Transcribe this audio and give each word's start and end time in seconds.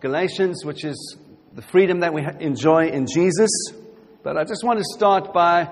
Galatians, 0.00 0.64
which 0.64 0.82
is 0.82 1.18
the 1.54 1.60
freedom 1.60 2.00
that 2.00 2.14
we 2.14 2.26
enjoy 2.40 2.88
in 2.88 3.06
Jesus. 3.06 3.50
But 4.22 4.38
I 4.38 4.44
just 4.44 4.64
want 4.64 4.78
to 4.78 4.84
start 4.84 5.34
by 5.34 5.68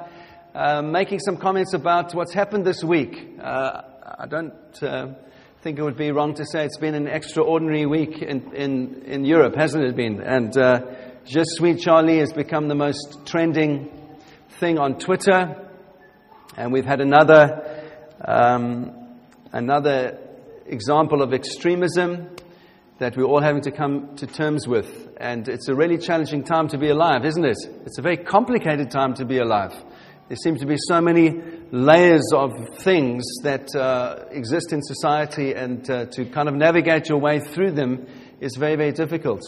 uh, 0.54 0.82
making 0.82 1.20
some 1.20 1.38
comments 1.38 1.72
about 1.72 2.14
what's 2.14 2.34
happened 2.34 2.66
this 2.66 2.84
week. 2.84 3.38
Uh, 3.42 3.82
I 4.18 4.26
don't 4.26 4.82
uh, 4.82 5.14
think 5.62 5.78
it 5.78 5.82
would 5.82 5.96
be 5.96 6.12
wrong 6.12 6.34
to 6.34 6.44
say 6.44 6.66
it's 6.66 6.76
been 6.76 6.94
an 6.94 7.06
extraordinary 7.06 7.86
week 7.86 8.20
in, 8.20 8.54
in, 8.54 9.02
in 9.04 9.24
Europe, 9.24 9.54
hasn't 9.54 9.84
it 9.84 9.96
been? 9.96 10.20
And 10.20 10.54
uh, 10.58 10.82
suis 11.24 11.82
Charlie 11.82 12.18
has 12.18 12.32
become 12.34 12.68
the 12.68 12.74
most 12.74 13.24
trending 13.24 13.88
thing 14.60 14.78
on 14.78 14.98
Twitter. 14.98 15.70
And 16.54 16.70
we've 16.70 16.84
had 16.84 17.00
another, 17.00 17.82
um, 18.22 18.92
another 19.52 20.18
example 20.66 21.22
of 21.22 21.32
extremism 21.32 22.28
that 22.98 23.16
we're 23.16 23.24
all 23.24 23.40
having 23.40 23.62
to 23.62 23.70
come 23.70 24.16
to 24.16 24.26
terms 24.26 24.66
with. 24.66 25.08
And 25.18 25.48
it's 25.48 25.68
a 25.68 25.74
really 25.74 25.98
challenging 25.98 26.42
time 26.42 26.68
to 26.68 26.78
be 26.78 26.88
alive, 26.88 27.24
isn't 27.24 27.44
it? 27.44 27.58
It's 27.86 27.98
a 27.98 28.02
very 28.02 28.16
complicated 28.16 28.90
time 28.90 29.14
to 29.14 29.24
be 29.24 29.38
alive. 29.38 29.72
There 30.28 30.36
seem 30.36 30.56
to 30.56 30.66
be 30.66 30.76
so 30.76 31.00
many 31.00 31.40
layers 31.70 32.24
of 32.34 32.52
things 32.80 33.24
that 33.44 33.74
uh, 33.74 34.24
exist 34.30 34.72
in 34.72 34.82
society, 34.82 35.54
and 35.54 35.88
uh, 35.88 36.06
to 36.06 36.26
kind 36.26 36.48
of 36.48 36.54
navigate 36.54 37.08
your 37.08 37.18
way 37.18 37.40
through 37.40 37.72
them 37.72 38.06
is 38.40 38.56
very, 38.56 38.76
very 38.76 38.92
difficult. 38.92 39.40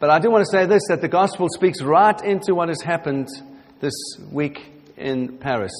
But 0.00 0.10
I 0.10 0.18
do 0.18 0.30
want 0.30 0.44
to 0.44 0.50
say 0.50 0.66
this 0.66 0.82
that 0.88 1.02
the 1.02 1.08
gospel 1.08 1.48
speaks 1.48 1.82
right 1.82 2.20
into 2.24 2.54
what 2.54 2.68
has 2.68 2.80
happened 2.80 3.28
this 3.80 3.94
week 4.30 4.72
in 4.96 5.38
Paris. 5.38 5.72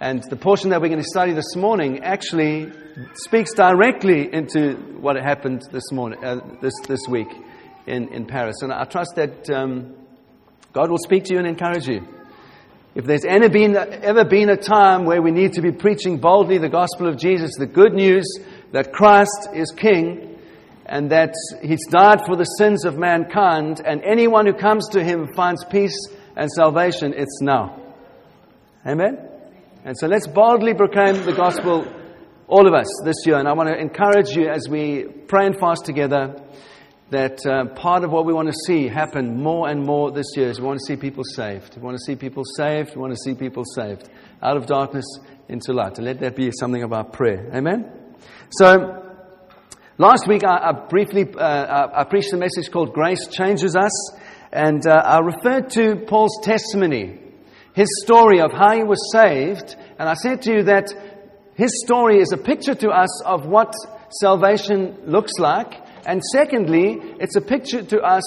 And 0.00 0.22
the 0.30 0.36
portion 0.36 0.70
that 0.70 0.80
we're 0.80 0.88
going 0.88 1.02
to 1.02 1.08
study 1.08 1.32
this 1.32 1.56
morning 1.56 2.04
actually 2.04 2.72
speaks 3.14 3.52
directly 3.54 4.32
into 4.32 4.74
what 5.00 5.16
happened 5.16 5.62
this 5.72 5.92
morning, 5.92 6.24
uh, 6.24 6.40
this, 6.60 6.74
this 6.86 7.00
week 7.08 7.28
in, 7.86 8.08
in 8.08 8.26
Paris. 8.26 8.62
And 8.62 8.72
I 8.72 8.84
trust 8.84 9.14
that 9.16 9.48
um, 9.50 9.94
God 10.72 10.90
will 10.90 10.98
speak 10.98 11.24
to 11.24 11.32
you 11.32 11.38
and 11.38 11.48
encourage 11.48 11.86
you. 11.86 12.06
If 12.94 13.04
there's 13.04 13.24
ever 13.24 13.48
been, 13.48 13.76
ever 13.76 14.24
been 14.24 14.48
a 14.48 14.56
time 14.56 15.04
where 15.04 15.22
we 15.22 15.30
need 15.30 15.52
to 15.54 15.62
be 15.62 15.72
preaching 15.72 16.18
boldly 16.18 16.58
the 16.58 16.68
gospel 16.68 17.06
of 17.06 17.16
Jesus, 17.16 17.52
the 17.56 17.66
good 17.66 17.92
news 17.92 18.26
that 18.72 18.92
Christ 18.92 19.48
is 19.54 19.70
King 19.76 20.36
and 20.84 21.10
that 21.10 21.34
He's 21.62 21.86
died 21.88 22.24
for 22.26 22.34
the 22.34 22.44
sins 22.44 22.84
of 22.84 22.96
mankind, 22.96 23.82
and 23.84 24.02
anyone 24.02 24.46
who 24.46 24.54
comes 24.54 24.88
to 24.90 25.04
Him 25.04 25.28
finds 25.34 25.64
peace 25.66 25.96
and 26.34 26.50
salvation, 26.50 27.12
it's 27.14 27.40
now. 27.42 27.78
Amen? 28.86 29.18
And 29.84 29.96
so 29.98 30.06
let's 30.06 30.26
boldly 30.26 30.74
proclaim 30.74 31.24
the 31.24 31.34
gospel, 31.34 31.86
all 32.48 32.66
of 32.66 32.72
us, 32.72 32.86
this 33.04 33.16
year. 33.26 33.36
And 33.36 33.46
I 33.46 33.52
want 33.52 33.68
to 33.68 33.78
encourage 33.78 34.30
you 34.30 34.48
as 34.48 34.68
we 34.68 35.04
pray 35.04 35.46
and 35.46 35.58
fast 35.58 35.84
together 35.84 36.42
that 37.10 37.38
uh, 37.46 37.66
part 37.74 38.04
of 38.04 38.10
what 38.10 38.26
we 38.26 38.32
want 38.32 38.48
to 38.48 38.54
see 38.66 38.88
happen 38.88 39.42
more 39.42 39.68
and 39.68 39.84
more 39.84 40.10
this 40.10 40.26
year 40.36 40.48
is 40.48 40.60
we 40.60 40.66
want 40.66 40.78
to 40.78 40.84
see 40.86 40.96
people 40.96 41.24
saved. 41.24 41.76
We 41.76 41.82
want 41.82 41.96
to 41.96 42.04
see 42.04 42.16
people 42.16 42.44
saved. 42.56 42.94
We 42.94 43.00
want 43.00 43.14
to 43.14 43.20
see 43.22 43.34
people 43.34 43.64
saved 43.64 44.08
out 44.42 44.56
of 44.56 44.66
darkness 44.66 45.04
into 45.48 45.72
light. 45.72 45.98
And 45.98 46.06
let 46.06 46.20
that 46.20 46.36
be 46.36 46.50
something 46.58 46.82
of 46.82 46.92
our 46.92 47.04
prayer. 47.04 47.50
Amen? 47.54 47.92
So, 48.50 49.04
last 49.98 50.26
week 50.26 50.42
I, 50.44 50.70
I 50.70 50.72
briefly 50.88 51.26
uh, 51.34 51.88
I, 51.94 52.04
preached 52.04 52.32
a 52.32 52.38
message 52.38 52.70
called 52.70 52.92
Grace 52.92 53.26
Changes 53.28 53.76
Us. 53.76 54.12
And 54.52 54.86
uh, 54.86 54.92
I 54.92 55.20
referred 55.20 55.70
to 55.70 55.96
Paul's 56.06 56.40
testimony 56.42 57.20
his 57.78 57.88
story 58.02 58.40
of 58.40 58.50
how 58.50 58.74
he 58.74 58.82
was 58.82 58.98
saved. 59.12 59.76
And 60.00 60.08
I 60.08 60.14
said 60.14 60.42
to 60.42 60.52
you 60.52 60.62
that 60.64 60.92
his 61.58 61.82
story 61.84 62.20
is 62.20 62.30
a 62.32 62.36
picture 62.36 62.76
to 62.76 62.90
us 62.90 63.20
of 63.24 63.44
what 63.44 63.74
salvation 64.20 64.96
looks 65.06 65.32
like. 65.40 65.74
And 66.06 66.22
secondly, 66.32 67.00
it's 67.18 67.34
a 67.34 67.40
picture 67.40 67.82
to 67.82 68.00
us 68.00 68.22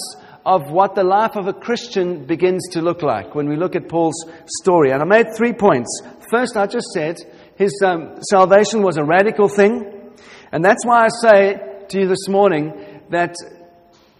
of 0.46 0.70
what 0.70 0.96
the 0.96 1.06
life 1.06 1.38
of 1.38 1.48
a 1.48 1.54
Christian 1.54 2.26
begins 2.26 2.68
to 2.74 2.82
look 2.82 3.02
like 3.02 3.34
when 3.34 3.48
we 3.48 3.56
look 3.56 3.74
at 3.74 3.88
Paul's 3.88 4.26
story. 4.60 4.92
And 4.92 5.02
I 5.02 5.06
made 5.06 5.28
three 5.38 5.54
points. 5.54 6.02
First, 6.30 6.58
I 6.58 6.68
just 6.68 6.88
said 6.94 7.20
his 7.56 7.72
um, 7.86 8.18
salvation 8.30 8.84
was 8.84 8.98
a 8.98 9.04
radical 9.06 9.48
thing. 9.48 10.12
And 10.52 10.62
that's 10.62 10.86
why 10.86 11.06
I 11.06 11.10
say 11.22 11.86
to 11.88 12.02
you 12.02 12.10
this 12.10 12.28
morning 12.28 12.74
that 13.12 13.34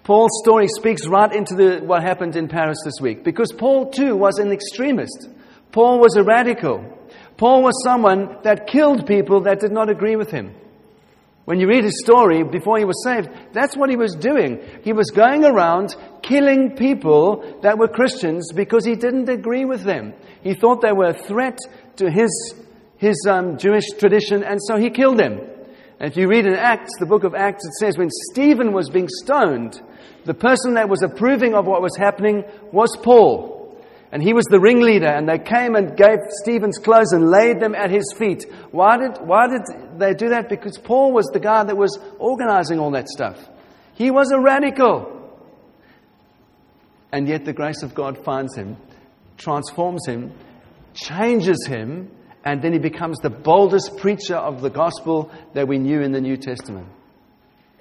Paul's 0.06 0.42
story 0.42 0.70
speaks 0.70 1.06
right 1.06 1.36
into 1.36 1.56
the, 1.56 1.82
what 1.84 2.02
happened 2.02 2.38
in 2.38 2.48
Paris 2.48 2.78
this 2.86 3.02
week. 3.02 3.26
Because 3.26 3.52
Paul, 3.52 3.92
too, 3.92 4.16
was 4.16 4.40
an 4.40 4.54
extremist. 4.54 5.28
Paul 5.74 6.00
was 6.00 6.16
a 6.16 6.24
radical. 6.24 6.98
Paul 7.42 7.64
was 7.64 7.74
someone 7.84 8.38
that 8.44 8.68
killed 8.68 9.08
people 9.08 9.42
that 9.46 9.60
did 9.60 9.72
not 9.72 9.90
agree 9.90 10.16
with 10.16 10.30
him. 10.30 10.54
When 11.46 11.60
you 11.60 11.68
read 11.68 11.84
his 11.84 12.00
story 12.06 12.44
before 12.44 12.78
he 12.78 12.86
was 12.86 13.04
saved, 13.04 13.30
that's 13.52 13.76
what 13.76 13.90
he 13.90 13.96
was 13.96 14.14
doing. 14.14 14.62
He 14.84 14.94
was 14.94 15.10
going 15.10 15.44
around 15.44 15.96
killing 16.22 16.76
people 16.76 17.60
that 17.64 17.80
were 17.80 17.88
Christians 17.88 18.52
because 18.54 18.86
he 18.86 18.94
didn't 18.94 19.28
agree 19.28 19.66
with 19.66 19.82
them. 19.82 20.14
He 20.44 20.54
thought 20.54 20.84
they 20.84 20.92
were 20.92 21.10
a 21.10 21.18
threat 21.18 21.58
to 21.96 22.12
his, 22.12 22.54
his 22.98 23.18
um, 23.28 23.58
Jewish 23.58 23.90
tradition, 23.98 24.44
and 24.44 24.60
so 24.62 24.78
he 24.78 24.92
killed 24.92 25.18
them. 25.18 25.40
And 26.00 26.12
if 26.12 26.18
you 26.18 26.28
read 26.28 26.46
in 26.46 26.54
Acts, 26.54 26.92
the 27.00 27.08
book 27.08 27.24
of 27.24 27.34
Acts, 27.34 27.66
it 27.66 27.74
says 27.80 27.98
when 27.98 28.12
Stephen 28.32 28.72
was 28.72 28.92
being 28.92 29.10
stoned, 29.10 29.82
the 30.26 30.36
person 30.36 30.76
that 30.76 30.90
was 30.90 31.02
approving 31.02 31.56
of 31.56 31.66
what 31.66 31.82
was 31.82 31.98
happening 31.98 32.44
was 32.72 32.96
Paul. 33.02 33.61
And 34.12 34.22
he 34.22 34.34
was 34.34 34.46
the 34.50 34.60
ringleader, 34.60 35.08
and 35.08 35.28
they 35.28 35.40
came 35.40 35.76
and 35.76 35.96
gave 35.96 36.18
Stephen's 36.44 36.78
clothes 36.78 37.14
and 37.14 37.30
laid 37.30 37.62
them 37.62 37.74
at 37.74 37.90
his 37.90 38.14
feet. 38.18 38.46
Why 38.72 38.98
did, 38.98 39.18
why 39.26 39.48
did 39.48 39.62
they 39.98 40.14
do 40.14 40.30
that? 40.30 40.50
Because 40.50 40.78
Paul 40.78 41.14
was 41.14 41.28
the 41.28 41.40
guy 41.40 41.64
that 41.64 41.78
was 41.78 41.98
organizing 42.20 42.78
all 42.78 42.92
that 42.92 43.08
stuff. 43.08 43.40
He 43.94 44.12
was 44.12 44.32
a 44.32 44.40
radical. 44.40 45.18
And 47.14 47.28
yet 47.28 47.46
the 47.46 47.54
grace 47.54 47.84
of 47.84 47.94
God 47.94 48.24
finds 48.26 48.56
him, 48.56 48.76
transforms 49.38 50.06
him, 50.06 50.34
changes 50.94 51.66
him, 51.68 52.12
and 52.44 52.62
then 52.62 52.74
he 52.74 52.80
becomes 52.80 53.18
the 53.20 53.30
boldest 53.30 53.98
preacher 53.98 54.36
of 54.36 54.62
the 54.62 54.70
gospel 54.70 55.32
that 55.54 55.68
we 55.68 55.78
knew 55.78 56.02
in 56.02 56.12
the 56.12 56.22
New 56.22 56.36
Testament. 56.36 56.88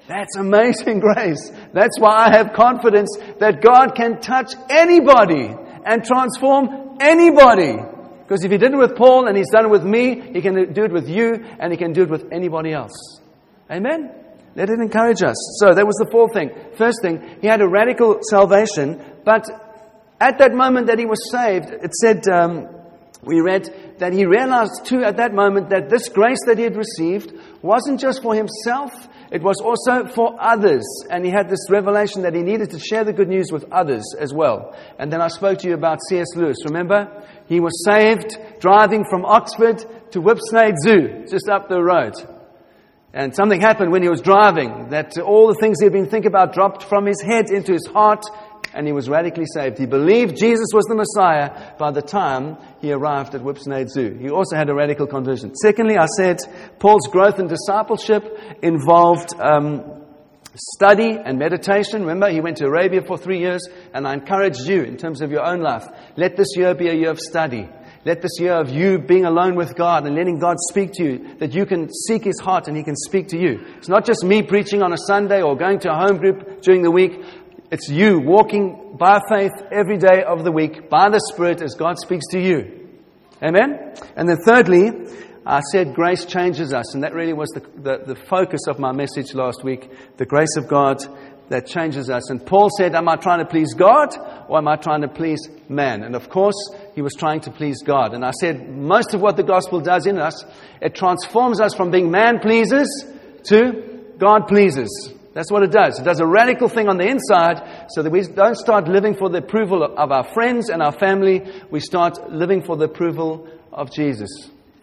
That's 0.06 0.36
amazing 0.36 1.00
grace. 1.14 1.50
That's 1.72 1.98
why 1.98 2.28
I 2.28 2.36
have 2.36 2.52
confidence 2.52 3.16
that 3.38 3.62
God 3.62 3.94
can 3.96 4.20
touch 4.20 4.54
anybody 4.68 5.54
and 5.84 6.04
transform 6.04 6.98
anybody. 7.00 7.76
Because 8.22 8.44
if 8.44 8.50
He 8.52 8.58
did 8.58 8.72
it 8.72 8.76
with 8.76 8.96
Paul 8.96 9.26
and 9.26 9.36
He's 9.36 9.50
done 9.50 9.66
it 9.66 9.70
with 9.70 9.84
me, 9.84 10.20
He 10.32 10.40
can 10.40 10.72
do 10.72 10.84
it 10.84 10.92
with 10.92 11.08
you 11.08 11.44
and 11.58 11.72
He 11.72 11.76
can 11.76 11.92
do 11.92 12.02
it 12.02 12.10
with 12.10 12.32
anybody 12.32 12.72
else. 12.72 13.20
Amen? 13.70 14.12
Let 14.54 14.68
it 14.68 14.80
encourage 14.80 15.22
us. 15.22 15.36
So 15.60 15.74
that 15.74 15.86
was 15.86 15.96
the 15.96 16.08
fourth 16.10 16.32
thing. 16.32 16.50
First 16.76 16.98
thing, 17.02 17.38
He 17.40 17.48
had 17.48 17.60
a 17.60 17.68
radical 17.68 18.20
salvation, 18.22 19.02
but 19.24 19.46
at 20.20 20.38
that 20.38 20.52
moment 20.52 20.86
that 20.88 20.98
He 20.98 21.06
was 21.06 21.30
saved, 21.30 21.70
it 21.70 21.94
said, 21.94 22.28
um, 22.28 22.68
we 23.22 23.40
read 23.40 23.96
that 23.98 24.12
He 24.12 24.26
realized 24.26 24.84
too 24.84 25.02
at 25.04 25.16
that 25.16 25.32
moment 25.32 25.70
that 25.70 25.88
this 25.90 26.08
grace 26.08 26.40
that 26.46 26.58
He 26.58 26.64
had 26.64 26.76
received 26.76 27.32
wasn't 27.62 28.00
just 28.00 28.22
for 28.22 28.34
Himself, 28.34 28.92
it 29.30 29.42
was 29.42 29.60
also 29.60 30.06
for 30.06 30.36
others. 30.40 30.84
And 31.08 31.24
he 31.24 31.30
had 31.30 31.48
this 31.48 31.70
revelation 31.70 32.22
that 32.22 32.34
he 32.34 32.42
needed 32.42 32.70
to 32.70 32.78
share 32.78 33.04
the 33.04 33.12
good 33.12 33.28
news 33.28 33.52
with 33.52 33.64
others 33.72 34.04
as 34.18 34.32
well. 34.34 34.76
And 34.98 35.12
then 35.12 35.20
I 35.20 35.28
spoke 35.28 35.58
to 35.60 35.68
you 35.68 35.74
about 35.74 35.98
C.S. 36.08 36.34
Lewis. 36.34 36.56
Remember? 36.64 37.24
He 37.46 37.60
was 37.60 37.84
saved 37.84 38.36
driving 38.60 39.04
from 39.08 39.24
Oxford 39.24 39.84
to 40.12 40.20
Whipsnade 40.20 40.74
Zoo, 40.84 41.26
just 41.28 41.48
up 41.48 41.68
the 41.68 41.80
road. 41.80 42.14
And 43.12 43.34
something 43.34 43.60
happened 43.60 43.90
when 43.90 44.02
he 44.02 44.08
was 44.08 44.20
driving 44.20 44.90
that 44.90 45.18
all 45.18 45.48
the 45.48 45.58
things 45.60 45.80
he 45.80 45.86
had 45.86 45.92
been 45.92 46.08
thinking 46.08 46.28
about 46.28 46.54
dropped 46.54 46.84
from 46.84 47.06
his 47.06 47.20
head 47.20 47.50
into 47.50 47.72
his 47.72 47.86
heart 47.86 48.24
and 48.74 48.86
he 48.86 48.92
was 48.92 49.08
radically 49.08 49.46
saved. 49.54 49.78
He 49.78 49.86
believed 49.86 50.36
Jesus 50.36 50.68
was 50.72 50.84
the 50.86 50.94
Messiah 50.94 51.76
by 51.78 51.90
the 51.90 52.02
time 52.02 52.56
he 52.80 52.92
arrived 52.92 53.34
at 53.34 53.42
Whipsnade 53.42 53.88
Zoo. 53.88 54.16
He 54.20 54.30
also 54.30 54.56
had 54.56 54.68
a 54.68 54.74
radical 54.74 55.06
conversion. 55.06 55.54
Secondly, 55.54 55.96
I 55.96 56.06
said 56.06 56.38
Paul's 56.78 57.08
growth 57.08 57.38
in 57.38 57.48
discipleship 57.48 58.24
involved 58.62 59.34
um, 59.40 60.00
study 60.54 61.18
and 61.22 61.38
meditation. 61.38 62.02
Remember, 62.02 62.30
he 62.30 62.40
went 62.40 62.56
to 62.58 62.66
Arabia 62.66 63.02
for 63.02 63.16
three 63.16 63.40
years, 63.40 63.68
and 63.94 64.06
I 64.06 64.14
encouraged 64.14 64.66
you 64.66 64.82
in 64.82 64.96
terms 64.96 65.22
of 65.22 65.30
your 65.30 65.44
own 65.44 65.60
life. 65.60 65.86
Let 66.16 66.36
this 66.36 66.48
year 66.56 66.74
be 66.74 66.88
a 66.88 66.94
year 66.94 67.10
of 67.10 67.20
study. 67.20 67.68
Let 68.02 68.22
this 68.22 68.40
year 68.40 68.54
of 68.54 68.70
you 68.70 68.98
being 68.98 69.26
alone 69.26 69.56
with 69.56 69.76
God 69.76 70.06
and 70.06 70.16
letting 70.16 70.38
God 70.38 70.56
speak 70.70 70.92
to 70.94 71.04
you, 71.04 71.36
that 71.36 71.52
you 71.52 71.66
can 71.66 71.92
seek 71.92 72.24
His 72.24 72.40
heart 72.40 72.66
and 72.66 72.74
He 72.74 72.82
can 72.82 72.96
speak 72.96 73.28
to 73.28 73.38
you. 73.38 73.60
It's 73.76 73.90
not 73.90 74.06
just 74.06 74.24
me 74.24 74.42
preaching 74.42 74.82
on 74.82 74.94
a 74.94 74.96
Sunday 74.96 75.42
or 75.42 75.54
going 75.54 75.80
to 75.80 75.92
a 75.92 75.94
home 75.94 76.16
group 76.16 76.62
during 76.62 76.80
the 76.80 76.90
week. 76.90 77.22
It's 77.70 77.88
you 77.88 78.18
walking 78.18 78.96
by 78.96 79.20
faith 79.28 79.52
every 79.70 79.96
day 79.96 80.24
of 80.26 80.42
the 80.42 80.50
week 80.50 80.90
by 80.90 81.08
the 81.08 81.20
Spirit 81.32 81.62
as 81.62 81.74
God 81.74 81.98
speaks 82.00 82.26
to 82.32 82.40
you. 82.40 82.88
Amen? 83.40 83.94
And 84.16 84.28
then 84.28 84.38
thirdly, 84.44 84.90
I 85.46 85.60
said 85.60 85.94
grace 85.94 86.24
changes 86.24 86.72
us, 86.72 86.94
and 86.94 87.04
that 87.04 87.14
really 87.14 87.32
was 87.32 87.48
the, 87.50 87.60
the, 87.80 88.14
the, 88.14 88.16
focus 88.16 88.62
of 88.66 88.80
my 88.80 88.90
message 88.90 89.34
last 89.34 89.62
week 89.62 89.88
the 90.16 90.26
grace 90.26 90.56
of 90.56 90.66
God 90.66 90.98
that 91.48 91.68
changes 91.68 92.10
us. 92.10 92.28
And 92.28 92.44
Paul 92.44 92.70
said, 92.76 92.96
Am 92.96 93.08
I 93.08 93.14
trying 93.14 93.38
to 93.38 93.46
please 93.46 93.72
God 93.72 94.16
or 94.48 94.58
am 94.58 94.66
I 94.66 94.74
trying 94.74 95.02
to 95.02 95.08
please 95.08 95.48
man? 95.68 96.02
And 96.02 96.16
of 96.16 96.28
course, 96.28 96.56
he 96.96 97.02
was 97.02 97.14
trying 97.14 97.40
to 97.42 97.52
please 97.52 97.82
God. 97.82 98.14
And 98.14 98.24
I 98.24 98.32
said, 98.32 98.68
Most 98.68 99.14
of 99.14 99.20
what 99.20 99.36
the 99.36 99.44
gospel 99.44 99.80
does 99.80 100.06
in 100.06 100.18
us, 100.18 100.44
it 100.82 100.96
transforms 100.96 101.60
us 101.60 101.74
from 101.74 101.92
being 101.92 102.10
man 102.10 102.40
pleasers 102.40 102.88
to 103.44 104.14
God 104.18 104.48
pleasers. 104.48 104.90
That's 105.32 105.50
what 105.50 105.62
it 105.62 105.70
does. 105.70 106.00
It 106.00 106.04
does 106.04 106.18
a 106.18 106.26
radical 106.26 106.68
thing 106.68 106.88
on 106.88 106.96
the 106.96 107.06
inside 107.06 107.86
so 107.90 108.02
that 108.02 108.10
we 108.10 108.22
don't 108.22 108.56
start 108.56 108.88
living 108.88 109.14
for 109.14 109.28
the 109.28 109.38
approval 109.38 109.84
of 109.84 110.10
our 110.10 110.24
friends 110.24 110.70
and 110.70 110.82
our 110.82 110.92
family. 110.92 111.48
We 111.70 111.78
start 111.80 112.32
living 112.32 112.62
for 112.62 112.76
the 112.76 112.86
approval 112.86 113.48
of 113.72 113.92
Jesus. 113.92 114.28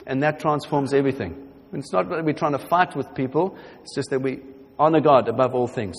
And 0.05 0.23
that 0.23 0.39
transforms 0.39 0.93
everything. 0.93 1.49
It's 1.73 1.91
not 1.91 2.09
that 2.09 2.23
we're 2.23 2.33
trying 2.33 2.53
to 2.53 2.65
fight 2.69 2.95
with 2.95 3.13
people, 3.13 3.57
it's 3.81 3.93
just 3.93 4.09
that 4.11 4.21
we 4.21 4.39
honor 4.79 5.01
God 5.01 5.27
above 5.27 5.53
all 5.53 5.67
things. 5.67 5.97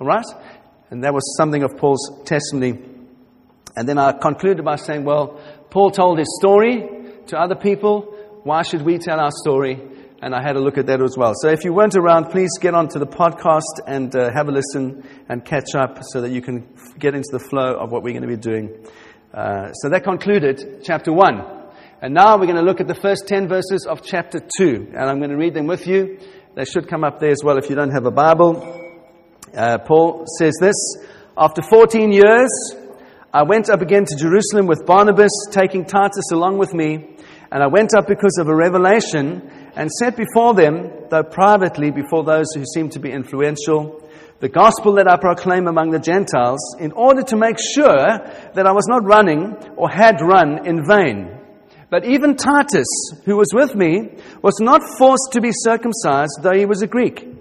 All 0.00 0.06
right? 0.06 0.24
And 0.88 1.04
that 1.04 1.12
was 1.12 1.36
something 1.36 1.62
of 1.62 1.76
Paul's 1.76 2.22
testimony. 2.24 2.78
And 3.76 3.88
then 3.88 3.98
I 3.98 4.12
concluded 4.12 4.64
by 4.64 4.76
saying, 4.76 5.04
well, 5.04 5.40
Paul 5.68 5.90
told 5.90 6.18
his 6.18 6.34
story 6.40 6.88
to 7.26 7.38
other 7.38 7.54
people. 7.54 8.16
Why 8.44 8.62
should 8.62 8.82
we 8.82 8.98
tell 8.98 9.20
our 9.20 9.30
story? 9.30 9.78
And 10.22 10.34
I 10.34 10.42
had 10.42 10.56
a 10.56 10.60
look 10.60 10.76
at 10.76 10.86
that 10.86 11.00
as 11.00 11.16
well. 11.16 11.32
So 11.34 11.48
if 11.48 11.64
you 11.64 11.72
weren't 11.72 11.96
around, 11.96 12.26
please 12.26 12.50
get 12.60 12.74
onto 12.74 12.98
the 12.98 13.06
podcast 13.06 13.80
and 13.86 14.14
uh, 14.14 14.30
have 14.34 14.48
a 14.48 14.52
listen 14.52 15.02
and 15.30 15.42
catch 15.42 15.74
up 15.74 15.98
so 16.12 16.20
that 16.20 16.30
you 16.30 16.42
can 16.42 16.68
get 16.98 17.14
into 17.14 17.30
the 17.32 17.38
flow 17.38 17.74
of 17.78 17.90
what 17.90 18.02
we're 18.02 18.12
going 18.12 18.28
to 18.28 18.28
be 18.28 18.36
doing. 18.36 18.84
Uh, 19.32 19.72
so 19.72 19.88
that 19.88 20.04
concluded 20.04 20.82
chapter 20.84 21.10
1. 21.10 21.40
And 22.02 22.12
now 22.12 22.36
we're 22.36 22.44
going 22.44 22.56
to 22.56 22.62
look 22.62 22.82
at 22.82 22.86
the 22.86 22.94
first 22.94 23.28
10 23.28 23.48
verses 23.48 23.86
of 23.88 24.02
chapter 24.02 24.40
2. 24.58 24.92
And 24.92 25.08
I'm 25.08 25.20
going 25.20 25.30
to 25.30 25.38
read 25.38 25.54
them 25.54 25.66
with 25.66 25.86
you. 25.86 26.18
They 26.54 26.66
should 26.66 26.86
come 26.86 27.02
up 27.02 27.18
there 27.18 27.30
as 27.30 27.42
well 27.42 27.56
if 27.56 27.70
you 27.70 27.76
don't 27.76 27.92
have 27.92 28.04
a 28.04 28.10
Bible. 28.10 28.90
Uh, 29.56 29.78
Paul 29.78 30.26
says 30.38 30.54
this 30.60 30.76
After 31.38 31.62
14 31.62 32.12
years, 32.12 32.50
I 33.32 33.44
went 33.44 33.70
up 33.70 33.80
again 33.80 34.04
to 34.04 34.16
Jerusalem 34.18 34.66
with 34.66 34.84
Barnabas, 34.84 35.30
taking 35.50 35.86
Titus 35.86 36.30
along 36.30 36.58
with 36.58 36.74
me. 36.74 37.16
And 37.50 37.62
I 37.62 37.68
went 37.68 37.94
up 37.96 38.06
because 38.06 38.36
of 38.38 38.48
a 38.48 38.54
revelation 38.54 39.59
and 39.76 39.90
set 39.90 40.16
before 40.16 40.54
them, 40.54 40.90
though 41.10 41.22
privately 41.22 41.90
before 41.90 42.24
those 42.24 42.46
who 42.54 42.64
seemed 42.74 42.92
to 42.92 43.00
be 43.00 43.10
influential, 43.10 44.08
the 44.40 44.48
gospel 44.48 44.94
that 44.94 45.08
I 45.08 45.16
proclaim 45.16 45.66
among 45.66 45.90
the 45.90 45.98
Gentiles, 45.98 46.60
in 46.78 46.92
order 46.92 47.22
to 47.22 47.36
make 47.36 47.58
sure 47.58 48.18
that 48.54 48.66
I 48.66 48.72
was 48.72 48.86
not 48.88 49.04
running 49.04 49.54
or 49.76 49.90
had 49.90 50.20
run 50.20 50.66
in 50.66 50.84
vain. 50.86 51.36
But 51.90 52.04
even 52.04 52.36
Titus, 52.36 52.86
who 53.24 53.36
was 53.36 53.52
with 53.52 53.74
me, 53.74 54.10
was 54.42 54.58
not 54.60 54.80
forced 54.96 55.32
to 55.32 55.40
be 55.40 55.50
circumcised, 55.52 56.38
though 56.42 56.56
he 56.56 56.64
was 56.64 56.82
a 56.82 56.86
Greek. 56.86 57.39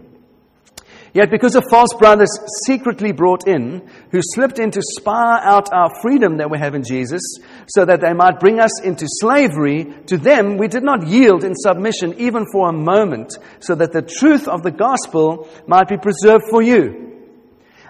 Yet 1.13 1.31
because 1.31 1.55
of 1.55 1.63
false 1.69 1.93
brothers 1.97 2.29
secretly 2.65 3.11
brought 3.11 3.47
in, 3.47 3.89
who 4.11 4.19
slipped 4.21 4.59
in 4.59 4.71
to 4.71 4.81
spy 4.81 5.39
out 5.43 5.73
our 5.73 5.89
freedom 6.01 6.37
that 6.37 6.51
we 6.51 6.59
have 6.59 6.75
in 6.75 6.83
Jesus, 6.83 7.21
so 7.67 7.85
that 7.85 8.01
they 8.01 8.13
might 8.13 8.39
bring 8.39 8.59
us 8.59 8.81
into 8.81 9.05
slavery, 9.07 9.85
to 10.07 10.17
them 10.17 10.57
we 10.57 10.67
did 10.67 10.83
not 10.83 11.07
yield 11.07 11.43
in 11.43 11.55
submission 11.55 12.13
even 12.19 12.45
for 12.51 12.69
a 12.69 12.73
moment, 12.73 13.33
so 13.59 13.75
that 13.75 13.91
the 13.91 14.03
truth 14.03 14.47
of 14.47 14.61
the 14.61 14.71
gospel 14.71 15.49
might 15.67 15.87
be 15.87 15.97
preserved 15.97 16.43
for 16.49 16.61
you. 16.61 17.07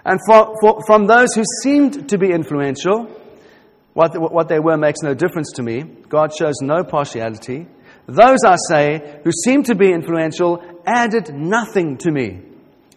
And 0.04 0.18
for, 0.26 0.54
for, 0.62 0.80
from 0.86 1.06
those 1.06 1.34
who 1.34 1.44
seemed 1.62 2.08
to 2.08 2.16
be 2.16 2.30
influential, 2.30 3.04
what, 3.92 4.16
what 4.16 4.48
they 4.48 4.58
were 4.58 4.78
makes 4.78 5.02
no 5.02 5.14
difference 5.14 5.52
to 5.56 5.62
me. 5.62 5.82
God 5.82 6.30
shows 6.34 6.54
no 6.62 6.84
partiality. 6.84 7.66
Those, 8.06 8.38
I 8.46 8.56
say, 8.68 9.20
who 9.24 9.30
seemed 9.44 9.66
to 9.66 9.74
be 9.74 9.92
influential 9.92 10.62
added 10.86 11.34
nothing 11.34 11.98
to 11.98 12.10
me. 12.10 12.49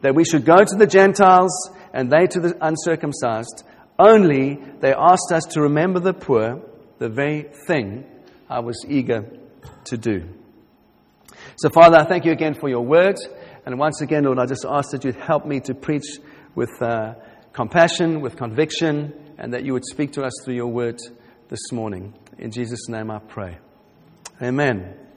that 0.00 0.14
we 0.14 0.24
should 0.24 0.44
go 0.44 0.58
to 0.58 0.76
the 0.76 0.86
Gentiles 0.86 1.70
and 1.92 2.10
they 2.10 2.26
to 2.26 2.40
the 2.40 2.56
uncircumcised. 2.60 3.64
Only 3.98 4.58
they 4.80 4.94
asked 4.94 5.32
us 5.32 5.44
to 5.52 5.62
remember 5.62 6.00
the 6.00 6.14
poor, 6.14 6.62
the 6.98 7.08
very 7.08 7.50
thing 7.66 8.04
I 8.48 8.60
was 8.60 8.84
eager 8.88 9.28
to 9.86 9.96
do. 9.96 10.28
So, 11.56 11.70
Father, 11.70 11.98
I 11.98 12.04
thank 12.04 12.24
you 12.24 12.32
again 12.32 12.54
for 12.54 12.68
your 12.68 12.84
word. 12.84 13.16
And 13.66 13.78
once 13.78 14.00
again, 14.00 14.24
Lord, 14.24 14.38
I 14.38 14.46
just 14.46 14.64
ask 14.68 14.90
that 14.92 15.04
you'd 15.04 15.16
help 15.16 15.44
me 15.44 15.60
to 15.60 15.74
preach 15.74 16.18
with 16.54 16.70
uh, 16.80 17.14
compassion, 17.52 18.20
with 18.20 18.36
conviction, 18.36 19.12
and 19.38 19.52
that 19.52 19.64
you 19.64 19.72
would 19.72 19.84
speak 19.84 20.12
to 20.12 20.22
us 20.22 20.32
through 20.44 20.54
your 20.54 20.68
word 20.68 20.98
this 21.48 21.72
morning. 21.72 22.14
In 22.38 22.50
Jesus' 22.50 22.88
name 22.88 23.10
I 23.10 23.18
pray. 23.18 23.58
Amen. 24.40 25.07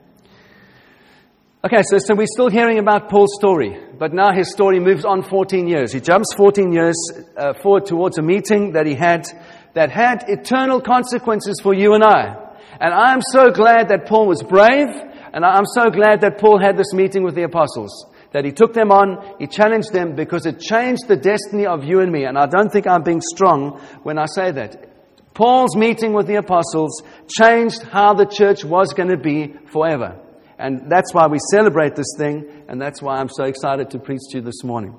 Okay, 1.63 1.83
so, 1.83 1.99
so 1.99 2.15
we're 2.15 2.25
still 2.25 2.49
hearing 2.49 2.79
about 2.79 3.07
Paul's 3.07 3.35
story, 3.37 3.77
but 3.99 4.15
now 4.15 4.33
his 4.33 4.49
story 4.49 4.79
moves 4.79 5.05
on 5.05 5.21
14 5.21 5.67
years. 5.67 5.93
He 5.93 5.99
jumps 5.99 6.33
14 6.33 6.73
years 6.73 6.95
uh, 7.37 7.53
forward 7.61 7.85
towards 7.85 8.17
a 8.17 8.23
meeting 8.23 8.71
that 8.71 8.87
he 8.87 8.95
had 8.95 9.27
that 9.75 9.91
had 9.91 10.25
eternal 10.27 10.81
consequences 10.81 11.59
for 11.61 11.75
you 11.75 11.93
and 11.93 12.03
I. 12.03 12.35
And 12.79 12.91
I'm 12.91 13.21
so 13.31 13.51
glad 13.51 13.89
that 13.89 14.07
Paul 14.07 14.25
was 14.25 14.41
brave, 14.41 14.87
and 15.33 15.45
I'm 15.45 15.67
so 15.67 15.91
glad 15.91 16.21
that 16.21 16.39
Paul 16.39 16.59
had 16.59 16.77
this 16.77 16.93
meeting 16.93 17.23
with 17.23 17.35
the 17.35 17.43
apostles. 17.43 18.07
That 18.31 18.43
he 18.43 18.51
took 18.51 18.73
them 18.73 18.91
on, 18.91 19.35
he 19.37 19.45
challenged 19.45 19.93
them 19.93 20.15
because 20.15 20.47
it 20.47 20.59
changed 20.59 21.07
the 21.07 21.15
destiny 21.15 21.67
of 21.67 21.83
you 21.83 21.99
and 21.99 22.11
me. 22.11 22.23
And 22.23 22.39
I 22.39 22.47
don't 22.47 22.71
think 22.71 22.87
I'm 22.87 23.03
being 23.03 23.21
strong 23.21 23.79
when 24.01 24.17
I 24.17 24.25
say 24.25 24.51
that. 24.51 25.35
Paul's 25.35 25.75
meeting 25.75 26.13
with 26.13 26.25
the 26.25 26.37
apostles 26.37 27.03
changed 27.27 27.83
how 27.83 28.15
the 28.15 28.25
church 28.25 28.65
was 28.65 28.95
going 28.95 29.09
to 29.09 29.17
be 29.17 29.53
forever. 29.71 30.19
And 30.61 30.91
that's 30.91 31.11
why 31.11 31.25
we 31.25 31.39
celebrate 31.51 31.95
this 31.95 32.13
thing, 32.19 32.65
and 32.67 32.79
that's 32.79 33.01
why 33.01 33.17
I'm 33.17 33.29
so 33.29 33.45
excited 33.45 33.89
to 33.89 33.99
preach 33.99 34.21
to 34.29 34.37
you 34.37 34.43
this 34.43 34.63
morning. 34.63 34.95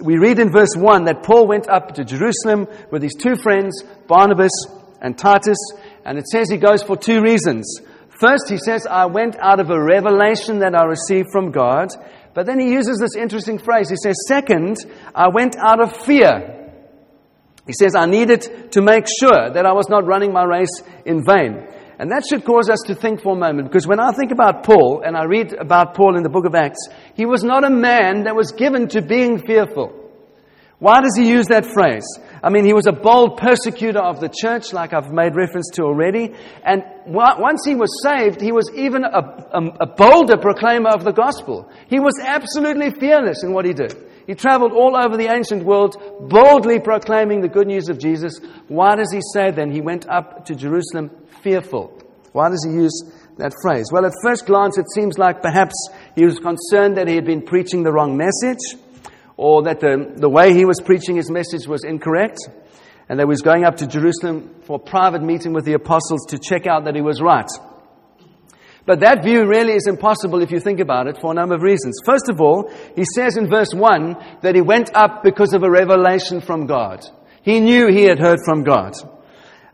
We 0.00 0.16
read 0.16 0.38
in 0.38 0.52
verse 0.52 0.76
1 0.76 1.06
that 1.06 1.24
Paul 1.24 1.48
went 1.48 1.68
up 1.68 1.94
to 1.94 2.04
Jerusalem 2.04 2.68
with 2.92 3.02
his 3.02 3.14
two 3.14 3.34
friends, 3.34 3.82
Barnabas 4.06 4.52
and 5.00 5.18
Titus, 5.18 5.58
and 6.04 6.18
it 6.18 6.28
says 6.28 6.48
he 6.48 6.56
goes 6.56 6.84
for 6.84 6.96
two 6.96 7.20
reasons. 7.20 7.80
First, 8.10 8.48
he 8.48 8.58
says, 8.58 8.86
I 8.86 9.06
went 9.06 9.34
out 9.40 9.58
of 9.58 9.70
a 9.70 9.82
revelation 9.82 10.60
that 10.60 10.76
I 10.76 10.84
received 10.84 11.30
from 11.32 11.50
God. 11.50 11.88
But 12.34 12.46
then 12.46 12.60
he 12.60 12.70
uses 12.70 12.98
this 12.98 13.16
interesting 13.16 13.58
phrase. 13.58 13.90
He 13.90 13.96
says, 13.96 14.14
Second, 14.28 14.76
I 15.14 15.28
went 15.28 15.56
out 15.56 15.80
of 15.80 15.96
fear. 16.04 16.70
He 17.66 17.72
says, 17.72 17.96
I 17.96 18.06
needed 18.06 18.72
to 18.72 18.80
make 18.80 19.06
sure 19.20 19.50
that 19.52 19.66
I 19.66 19.72
was 19.72 19.88
not 19.88 20.06
running 20.06 20.32
my 20.32 20.44
race 20.44 20.82
in 21.04 21.24
vain. 21.24 21.66
And 21.98 22.10
that 22.10 22.24
should 22.28 22.44
cause 22.44 22.68
us 22.68 22.80
to 22.86 22.94
think 22.94 23.22
for 23.22 23.34
a 23.34 23.38
moment, 23.38 23.68
because 23.68 23.86
when 23.86 24.00
I 24.00 24.12
think 24.12 24.32
about 24.32 24.64
Paul, 24.64 25.02
and 25.04 25.16
I 25.16 25.24
read 25.24 25.52
about 25.52 25.94
Paul 25.94 26.16
in 26.16 26.22
the 26.22 26.28
book 26.28 26.46
of 26.46 26.54
Acts, 26.54 26.88
he 27.14 27.26
was 27.26 27.44
not 27.44 27.64
a 27.64 27.70
man 27.70 28.24
that 28.24 28.34
was 28.34 28.52
given 28.52 28.88
to 28.88 29.02
being 29.02 29.38
fearful. 29.38 29.98
Why 30.82 31.00
does 31.00 31.14
he 31.16 31.28
use 31.28 31.46
that 31.46 31.64
phrase? 31.64 32.04
I 32.42 32.50
mean, 32.50 32.64
he 32.64 32.72
was 32.72 32.88
a 32.88 32.92
bold 32.92 33.36
persecutor 33.36 34.00
of 34.00 34.18
the 34.18 34.28
church, 34.28 34.72
like 34.72 34.92
I've 34.92 35.12
made 35.12 35.36
reference 35.36 35.70
to 35.74 35.82
already. 35.82 36.34
And 36.64 36.82
once 37.06 37.62
he 37.64 37.76
was 37.76 38.02
saved, 38.02 38.40
he 38.40 38.50
was 38.50 38.68
even 38.74 39.04
a, 39.04 39.20
a, 39.52 39.60
a 39.82 39.86
bolder 39.86 40.36
proclaimer 40.38 40.90
of 40.90 41.04
the 41.04 41.12
gospel. 41.12 41.70
He 41.86 42.00
was 42.00 42.14
absolutely 42.20 42.90
fearless 42.98 43.44
in 43.44 43.52
what 43.52 43.64
he 43.64 43.72
did. 43.72 43.94
He 44.26 44.34
traveled 44.34 44.72
all 44.72 44.96
over 44.96 45.16
the 45.16 45.32
ancient 45.32 45.64
world, 45.64 45.94
boldly 46.28 46.80
proclaiming 46.80 47.42
the 47.42 47.48
good 47.48 47.68
news 47.68 47.88
of 47.88 48.00
Jesus. 48.00 48.40
Why 48.66 48.96
does 48.96 49.12
he 49.12 49.20
say 49.32 49.52
then 49.52 49.70
he 49.70 49.80
went 49.80 50.08
up 50.08 50.46
to 50.46 50.56
Jerusalem 50.56 51.12
fearful. 51.42 51.98
Why 52.32 52.48
does 52.48 52.64
he 52.66 52.74
use 52.74 53.02
that 53.36 53.52
phrase? 53.62 53.86
Well, 53.92 54.06
at 54.06 54.12
first 54.22 54.46
glance, 54.46 54.78
it 54.78 54.86
seems 54.94 55.18
like 55.18 55.42
perhaps 55.42 55.74
he 56.14 56.24
was 56.24 56.38
concerned 56.38 56.96
that 56.96 57.08
he 57.08 57.14
had 57.14 57.26
been 57.26 57.42
preaching 57.42 57.82
the 57.82 57.92
wrong 57.92 58.16
message, 58.16 58.80
or 59.36 59.64
that 59.64 59.80
the, 59.80 60.14
the 60.16 60.28
way 60.28 60.54
he 60.54 60.64
was 60.64 60.80
preaching 60.80 61.16
his 61.16 61.30
message 61.30 61.66
was 61.66 61.84
incorrect, 61.84 62.38
and 63.08 63.18
that 63.18 63.24
he 63.24 63.28
was 63.28 63.42
going 63.42 63.64
up 63.64 63.76
to 63.76 63.86
Jerusalem 63.86 64.54
for 64.62 64.76
a 64.76 64.78
private 64.78 65.22
meeting 65.22 65.52
with 65.52 65.64
the 65.64 65.74
apostles 65.74 66.26
to 66.28 66.38
check 66.38 66.66
out 66.66 66.84
that 66.84 66.94
he 66.94 67.02
was 67.02 67.20
right. 67.20 67.48
But 68.84 69.00
that 69.00 69.22
view 69.22 69.46
really 69.46 69.74
is 69.74 69.86
impossible 69.86 70.42
if 70.42 70.50
you 70.50 70.58
think 70.58 70.80
about 70.80 71.06
it 71.06 71.18
for 71.20 71.30
a 71.30 71.34
number 71.34 71.54
of 71.54 71.62
reasons. 71.62 72.00
First 72.04 72.28
of 72.28 72.40
all, 72.40 72.72
he 72.96 73.04
says 73.14 73.36
in 73.36 73.48
verse 73.48 73.72
1 73.72 74.40
that 74.42 74.56
he 74.56 74.60
went 74.60 74.90
up 74.94 75.22
because 75.22 75.54
of 75.54 75.62
a 75.62 75.70
revelation 75.70 76.40
from 76.40 76.66
God. 76.66 77.06
He 77.42 77.60
knew 77.60 77.88
he 77.88 78.04
had 78.04 78.18
heard 78.18 78.38
from 78.44 78.64
God. 78.64 78.94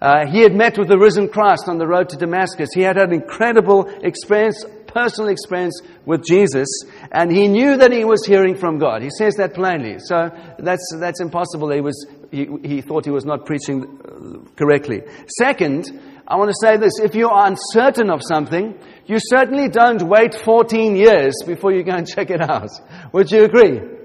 Uh, 0.00 0.26
he 0.26 0.40
had 0.40 0.54
met 0.54 0.78
with 0.78 0.88
the 0.88 0.98
risen 0.98 1.28
Christ 1.28 1.68
on 1.68 1.78
the 1.78 1.86
road 1.86 2.08
to 2.10 2.16
Damascus. 2.16 2.68
He 2.72 2.82
had 2.82 2.96
had 2.96 3.08
an 3.08 3.14
incredible 3.14 3.88
experience, 4.02 4.64
personal 4.86 5.28
experience 5.28 5.80
with 6.06 6.24
Jesus, 6.24 6.68
and 7.10 7.32
he 7.32 7.48
knew 7.48 7.76
that 7.76 7.90
he 7.90 8.04
was 8.04 8.24
hearing 8.24 8.56
from 8.56 8.78
God. 8.78 9.02
He 9.02 9.10
says 9.10 9.34
that 9.36 9.54
plainly. 9.54 9.98
So 9.98 10.30
that's, 10.58 10.94
that's 11.00 11.20
impossible. 11.20 11.70
He, 11.70 11.80
was, 11.80 12.06
he, 12.30 12.46
he 12.62 12.80
thought 12.80 13.04
he 13.04 13.10
was 13.10 13.24
not 13.24 13.44
preaching 13.44 13.82
uh, 13.84 14.48
correctly. 14.54 15.02
Second, 15.36 16.00
I 16.28 16.36
want 16.36 16.50
to 16.50 16.56
say 16.60 16.76
this. 16.76 16.92
If 17.02 17.16
you 17.16 17.28
are 17.28 17.48
uncertain 17.48 18.08
of 18.08 18.20
something, 18.22 18.78
you 19.06 19.16
certainly 19.18 19.68
don't 19.68 20.02
wait 20.02 20.32
14 20.32 20.94
years 20.94 21.34
before 21.44 21.72
you 21.72 21.82
go 21.82 21.92
and 21.92 22.06
check 22.14 22.30
it 22.30 22.40
out. 22.40 22.70
Would 23.12 23.32
you 23.32 23.42
agree? 23.42 23.97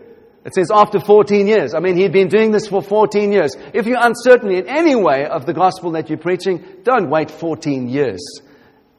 It 0.46 0.54
says 0.54 0.70
after 0.74 1.00
14 1.00 1.48
years. 1.48 1.74
I 1.74 1.80
mean, 1.80 1.96
he'd 1.96 2.12
been 2.12 2.28
doing 2.28 2.52
this 2.52 2.68
for 2.68 2.82
14 2.82 3.32
years. 3.32 3.56
If 3.74 3.86
you're 3.86 4.00
uncertain 4.00 4.52
in 4.52 4.68
any 4.68 4.96
way 4.96 5.26
of 5.26 5.46
the 5.46 5.54
gospel 5.54 5.92
that 5.92 6.10
you're 6.10 6.18
preaching, 6.18 6.64
don't 6.84 7.10
wait 7.10 7.32
14 7.32 7.88
years 7.88 8.22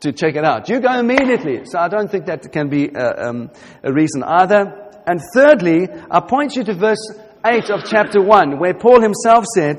to 0.00 0.12
check 0.12 0.36
it 0.36 0.44
out. 0.44 0.68
You 0.68 0.80
go 0.80 0.98
immediately. 0.98 1.66
So 1.66 1.78
I 1.78 1.88
don't 1.88 2.10
think 2.10 2.26
that 2.26 2.50
can 2.50 2.68
be 2.68 2.88
a, 2.88 2.98
uh, 2.98 3.28
um, 3.28 3.50
a 3.82 3.92
reason 3.92 4.22
either. 4.22 4.90
And 5.06 5.20
thirdly, 5.34 5.88
I 6.10 6.20
point 6.20 6.56
you 6.56 6.64
to 6.64 6.74
verse 6.74 7.10
8 7.44 7.68
of 7.70 7.84
chapter 7.84 8.22
1, 8.22 8.58
where 8.58 8.74
Paul 8.74 9.02
himself 9.02 9.44
said, 9.54 9.78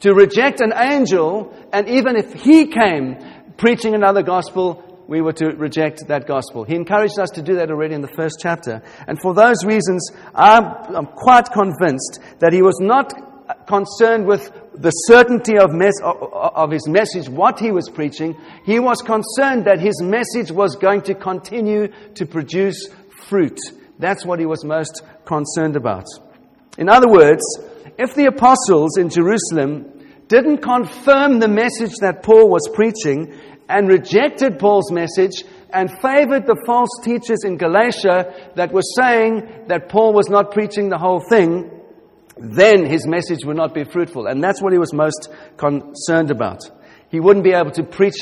to 0.00 0.14
reject 0.14 0.60
an 0.60 0.72
angel, 0.76 1.52
and 1.72 1.88
even 1.88 2.16
if 2.16 2.32
he 2.32 2.66
came 2.66 3.16
preaching 3.56 3.94
another 3.94 4.22
gospel, 4.22 4.84
we 5.08 5.22
were 5.22 5.32
to 5.32 5.46
reject 5.56 6.06
that 6.08 6.26
gospel. 6.26 6.64
He 6.64 6.76
encouraged 6.76 7.18
us 7.18 7.30
to 7.30 7.42
do 7.42 7.56
that 7.56 7.70
already 7.70 7.94
in 7.94 8.02
the 8.02 8.12
first 8.14 8.36
chapter. 8.40 8.82
And 9.06 9.18
for 9.20 9.32
those 9.32 9.64
reasons, 9.64 10.12
I'm, 10.34 10.64
I'm 10.94 11.06
quite 11.06 11.50
convinced 11.50 12.20
that 12.40 12.52
he 12.52 12.60
was 12.60 12.78
not 12.78 13.14
concerned 13.66 14.26
with 14.26 14.52
the 14.74 14.90
certainty 14.90 15.56
of, 15.58 15.72
mes- 15.72 16.00
of 16.04 16.70
his 16.70 16.86
message, 16.86 17.26
what 17.26 17.58
he 17.58 17.72
was 17.72 17.88
preaching. 17.88 18.36
He 18.64 18.78
was 18.78 19.00
concerned 19.00 19.64
that 19.64 19.80
his 19.80 20.02
message 20.02 20.52
was 20.52 20.76
going 20.76 21.00
to 21.02 21.14
continue 21.14 21.88
to 22.14 22.26
produce 22.26 22.88
fruit. 23.28 23.58
That's 23.98 24.26
what 24.26 24.38
he 24.38 24.46
was 24.46 24.62
most 24.62 25.02
concerned 25.24 25.76
about. 25.76 26.04
In 26.76 26.90
other 26.90 27.08
words, 27.08 27.42
if 27.96 28.14
the 28.14 28.26
apostles 28.26 28.98
in 28.98 29.08
Jerusalem 29.08 29.86
didn't 30.28 30.58
confirm 30.58 31.38
the 31.38 31.48
message 31.48 31.96
that 32.02 32.22
Paul 32.22 32.50
was 32.50 32.68
preaching, 32.74 33.34
and 33.68 33.88
rejected 33.88 34.58
Paul's 34.58 34.90
message 34.90 35.44
and 35.70 35.90
favored 36.00 36.46
the 36.46 36.60
false 36.64 36.90
teachers 37.02 37.44
in 37.44 37.56
Galatia 37.56 38.52
that 38.54 38.72
were 38.72 38.82
saying 38.96 39.66
that 39.68 39.88
Paul 39.88 40.14
was 40.14 40.28
not 40.28 40.52
preaching 40.52 40.88
the 40.88 40.98
whole 40.98 41.20
thing, 41.20 41.70
then 42.38 42.86
his 42.86 43.06
message 43.06 43.44
would 43.44 43.56
not 43.56 43.74
be 43.74 43.84
fruitful. 43.84 44.26
And 44.26 44.42
that's 44.42 44.62
what 44.62 44.72
he 44.72 44.78
was 44.78 44.94
most 44.94 45.28
concerned 45.56 46.30
about. 46.30 46.60
He 47.10 47.20
wouldn't 47.20 47.44
be 47.44 47.52
able 47.52 47.72
to 47.72 47.82
preach 47.82 48.16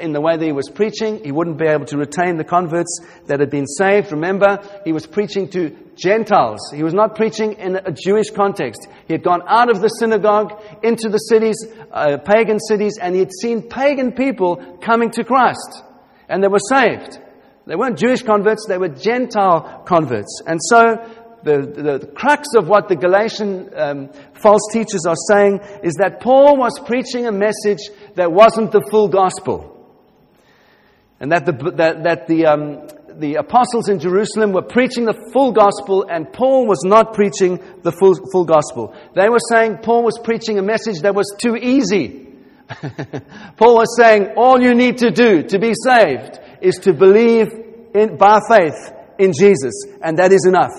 in 0.00 0.12
the 0.12 0.20
way 0.20 0.36
that 0.36 0.44
he 0.44 0.52
was 0.52 0.70
preaching. 0.70 1.22
He 1.24 1.32
wouldn't 1.32 1.58
be 1.58 1.66
able 1.66 1.86
to 1.86 1.98
retain 1.98 2.36
the 2.36 2.44
converts 2.44 3.00
that 3.26 3.40
had 3.40 3.50
been 3.50 3.66
saved. 3.66 4.12
Remember, 4.12 4.58
he 4.84 4.92
was 4.92 5.06
preaching 5.06 5.48
to 5.50 5.76
Gentiles. 5.98 6.60
He 6.74 6.82
was 6.82 6.94
not 6.94 7.16
preaching 7.16 7.54
in 7.54 7.76
a 7.76 7.92
Jewish 7.92 8.30
context. 8.30 8.86
He 9.06 9.14
had 9.14 9.22
gone 9.22 9.42
out 9.46 9.70
of 9.70 9.80
the 9.80 9.88
synagogue 9.88 10.62
into 10.82 11.08
the 11.08 11.18
cities, 11.18 11.56
uh, 11.92 12.18
pagan 12.18 12.60
cities, 12.60 12.98
and 13.00 13.14
he 13.14 13.20
had 13.20 13.32
seen 13.32 13.68
pagan 13.68 14.12
people 14.12 14.78
coming 14.80 15.10
to 15.12 15.24
Christ. 15.24 15.82
And 16.28 16.42
they 16.42 16.48
were 16.48 16.60
saved. 16.60 17.18
They 17.66 17.76
weren't 17.76 17.98
Jewish 17.98 18.22
converts, 18.22 18.66
they 18.66 18.78
were 18.78 18.88
Gentile 18.88 19.82
converts. 19.86 20.40
And 20.46 20.58
so 20.62 20.96
the, 21.42 21.60
the, 21.60 21.98
the, 21.98 22.06
crux 22.06 22.48
of 22.56 22.66
what 22.66 22.88
the 22.88 22.96
Galatian 22.96 23.70
um, 23.76 24.08
false 24.34 24.62
teachers 24.72 25.04
are 25.06 25.16
saying 25.28 25.60
is 25.82 25.94
that 25.96 26.20
Paul 26.20 26.56
was 26.56 26.78
preaching 26.80 27.26
a 27.26 27.32
message 27.32 27.90
that 28.14 28.32
wasn't 28.32 28.72
the 28.72 28.80
full 28.90 29.08
gospel. 29.08 29.74
And 31.20 31.32
that 31.32 31.44
the, 31.44 31.52
that, 31.76 32.04
that 32.04 32.26
the, 32.26 32.46
um, 32.46 32.88
the 33.18 33.34
apostles 33.34 33.88
in 33.88 33.98
Jerusalem 33.98 34.52
were 34.52 34.62
preaching 34.62 35.04
the 35.04 35.30
full 35.32 35.52
gospel, 35.52 36.06
and 36.08 36.32
Paul 36.32 36.66
was 36.66 36.82
not 36.84 37.14
preaching 37.14 37.58
the 37.82 37.92
full, 37.92 38.14
full 38.30 38.44
gospel. 38.44 38.94
They 39.14 39.28
were 39.28 39.42
saying 39.50 39.78
Paul 39.82 40.04
was 40.04 40.18
preaching 40.22 40.58
a 40.58 40.62
message 40.62 41.00
that 41.02 41.14
was 41.14 41.34
too 41.36 41.56
easy. 41.56 42.28
Paul 43.56 43.74
was 43.74 43.96
saying 43.96 44.34
all 44.36 44.60
you 44.60 44.74
need 44.74 44.98
to 44.98 45.10
do 45.10 45.42
to 45.42 45.58
be 45.58 45.72
saved 45.74 46.38
is 46.60 46.76
to 46.82 46.92
believe 46.92 47.48
in, 47.94 48.16
by 48.16 48.40
faith 48.48 48.92
in 49.18 49.32
Jesus, 49.32 49.74
and 50.00 50.18
that 50.18 50.32
is 50.32 50.46
enough. 50.46 50.72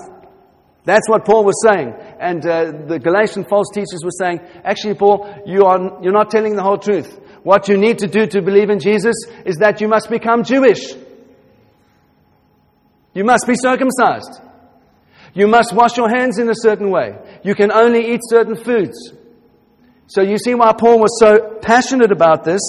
That's 0.84 1.08
what 1.08 1.26
Paul 1.26 1.44
was 1.44 1.62
saying. 1.62 1.92
And 2.18 2.44
uh, 2.46 2.72
the 2.86 2.98
Galatian 2.98 3.44
false 3.44 3.68
teachers 3.72 4.00
were 4.02 4.16
saying, 4.18 4.40
actually, 4.64 4.94
Paul, 4.94 5.42
you 5.44 5.64
are, 5.64 6.02
you're 6.02 6.12
not 6.12 6.30
telling 6.30 6.56
the 6.56 6.62
whole 6.62 6.78
truth. 6.78 7.20
What 7.42 7.68
you 7.68 7.76
need 7.76 7.98
to 7.98 8.06
do 8.06 8.26
to 8.26 8.40
believe 8.40 8.70
in 8.70 8.78
Jesus 8.78 9.16
is 9.44 9.56
that 9.56 9.80
you 9.80 9.88
must 9.88 10.08
become 10.08 10.42
Jewish. 10.42 10.94
You 13.14 13.24
must 13.24 13.46
be 13.46 13.54
circumcised. 13.56 14.40
You 15.34 15.46
must 15.46 15.72
wash 15.72 15.96
your 15.96 16.08
hands 16.08 16.38
in 16.38 16.48
a 16.48 16.54
certain 16.54 16.90
way. 16.90 17.16
You 17.44 17.54
can 17.54 17.72
only 17.72 18.12
eat 18.12 18.20
certain 18.24 18.56
foods. 18.56 19.12
So 20.06 20.22
you 20.22 20.38
see 20.38 20.54
why 20.54 20.72
Paul 20.72 20.98
was 20.98 21.18
so 21.20 21.58
passionate 21.62 22.10
about 22.10 22.44
this, 22.44 22.60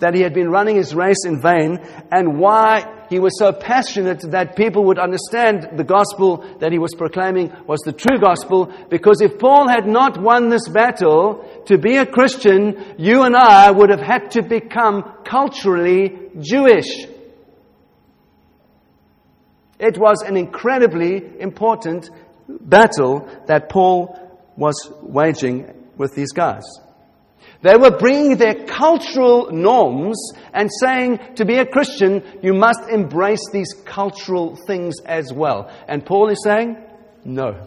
that 0.00 0.14
he 0.14 0.20
had 0.20 0.34
been 0.34 0.50
running 0.50 0.76
his 0.76 0.94
race 0.94 1.24
in 1.24 1.40
vain, 1.40 1.78
and 2.10 2.38
why 2.38 3.06
he 3.08 3.18
was 3.18 3.38
so 3.38 3.52
passionate 3.52 4.20
that 4.32 4.56
people 4.56 4.84
would 4.86 4.98
understand 4.98 5.68
the 5.76 5.84
gospel 5.84 6.44
that 6.58 6.72
he 6.72 6.78
was 6.78 6.94
proclaiming 6.94 7.52
was 7.66 7.80
the 7.80 7.92
true 7.92 8.18
gospel. 8.18 8.72
Because 8.90 9.20
if 9.20 9.38
Paul 9.38 9.68
had 9.68 9.86
not 9.86 10.20
won 10.20 10.48
this 10.48 10.68
battle, 10.68 11.48
to 11.66 11.78
be 11.78 11.96
a 11.96 12.06
Christian, 12.06 12.96
you 12.98 13.22
and 13.22 13.36
I 13.36 13.70
would 13.70 13.90
have 13.90 14.00
had 14.00 14.32
to 14.32 14.42
become 14.42 15.04
culturally 15.24 16.30
Jewish. 16.40 17.06
It 19.82 19.98
was 19.98 20.22
an 20.22 20.36
incredibly 20.36 21.40
important 21.40 22.08
battle 22.48 23.28
that 23.48 23.68
Paul 23.68 24.16
was 24.56 24.76
waging 25.02 25.74
with 25.96 26.14
these 26.14 26.30
guys. 26.30 26.62
They 27.62 27.76
were 27.76 27.90
bringing 27.98 28.36
their 28.36 28.64
cultural 28.64 29.50
norms 29.50 30.34
and 30.54 30.70
saying 30.80 31.18
to 31.34 31.44
be 31.44 31.56
a 31.56 31.66
Christian, 31.66 32.22
you 32.42 32.54
must 32.54 32.82
embrace 32.88 33.42
these 33.52 33.74
cultural 33.84 34.54
things 34.68 35.00
as 35.04 35.32
well. 35.32 35.68
And 35.88 36.06
Paul 36.06 36.30
is 36.30 36.44
saying, 36.44 36.76
no. 37.24 37.66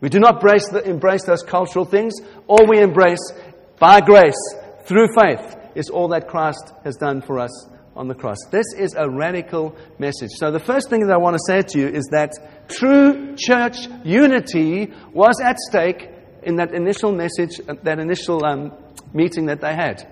We 0.00 0.08
do 0.08 0.18
not 0.18 0.36
embrace, 0.36 0.68
the, 0.70 0.82
embrace 0.88 1.24
those 1.24 1.42
cultural 1.42 1.84
things. 1.84 2.14
All 2.46 2.66
we 2.66 2.80
embrace 2.80 3.32
by 3.78 4.00
grace, 4.00 4.54
through 4.84 5.08
faith, 5.14 5.56
is 5.74 5.90
all 5.90 6.08
that 6.08 6.26
Christ 6.26 6.72
has 6.84 6.96
done 6.96 7.20
for 7.20 7.38
us 7.38 7.75
on 7.96 8.08
the 8.08 8.14
cross. 8.14 8.36
This 8.50 8.66
is 8.76 8.94
a 8.96 9.08
radical 9.08 9.74
message. 9.98 10.30
So, 10.36 10.50
the 10.50 10.60
first 10.60 10.90
thing 10.90 11.06
that 11.06 11.12
I 11.12 11.16
want 11.16 11.34
to 11.34 11.42
say 11.46 11.62
to 11.62 11.78
you 11.78 11.88
is 11.88 12.08
that 12.12 12.68
true 12.68 13.34
church 13.36 13.88
unity 14.04 14.92
was 15.12 15.40
at 15.42 15.56
stake 15.58 16.10
in 16.42 16.56
that 16.56 16.74
initial 16.74 17.12
message, 17.12 17.60
that 17.82 17.98
initial 17.98 18.44
um, 18.44 18.72
meeting 19.12 19.46
that 19.46 19.60
they 19.60 19.74
had. 19.74 20.06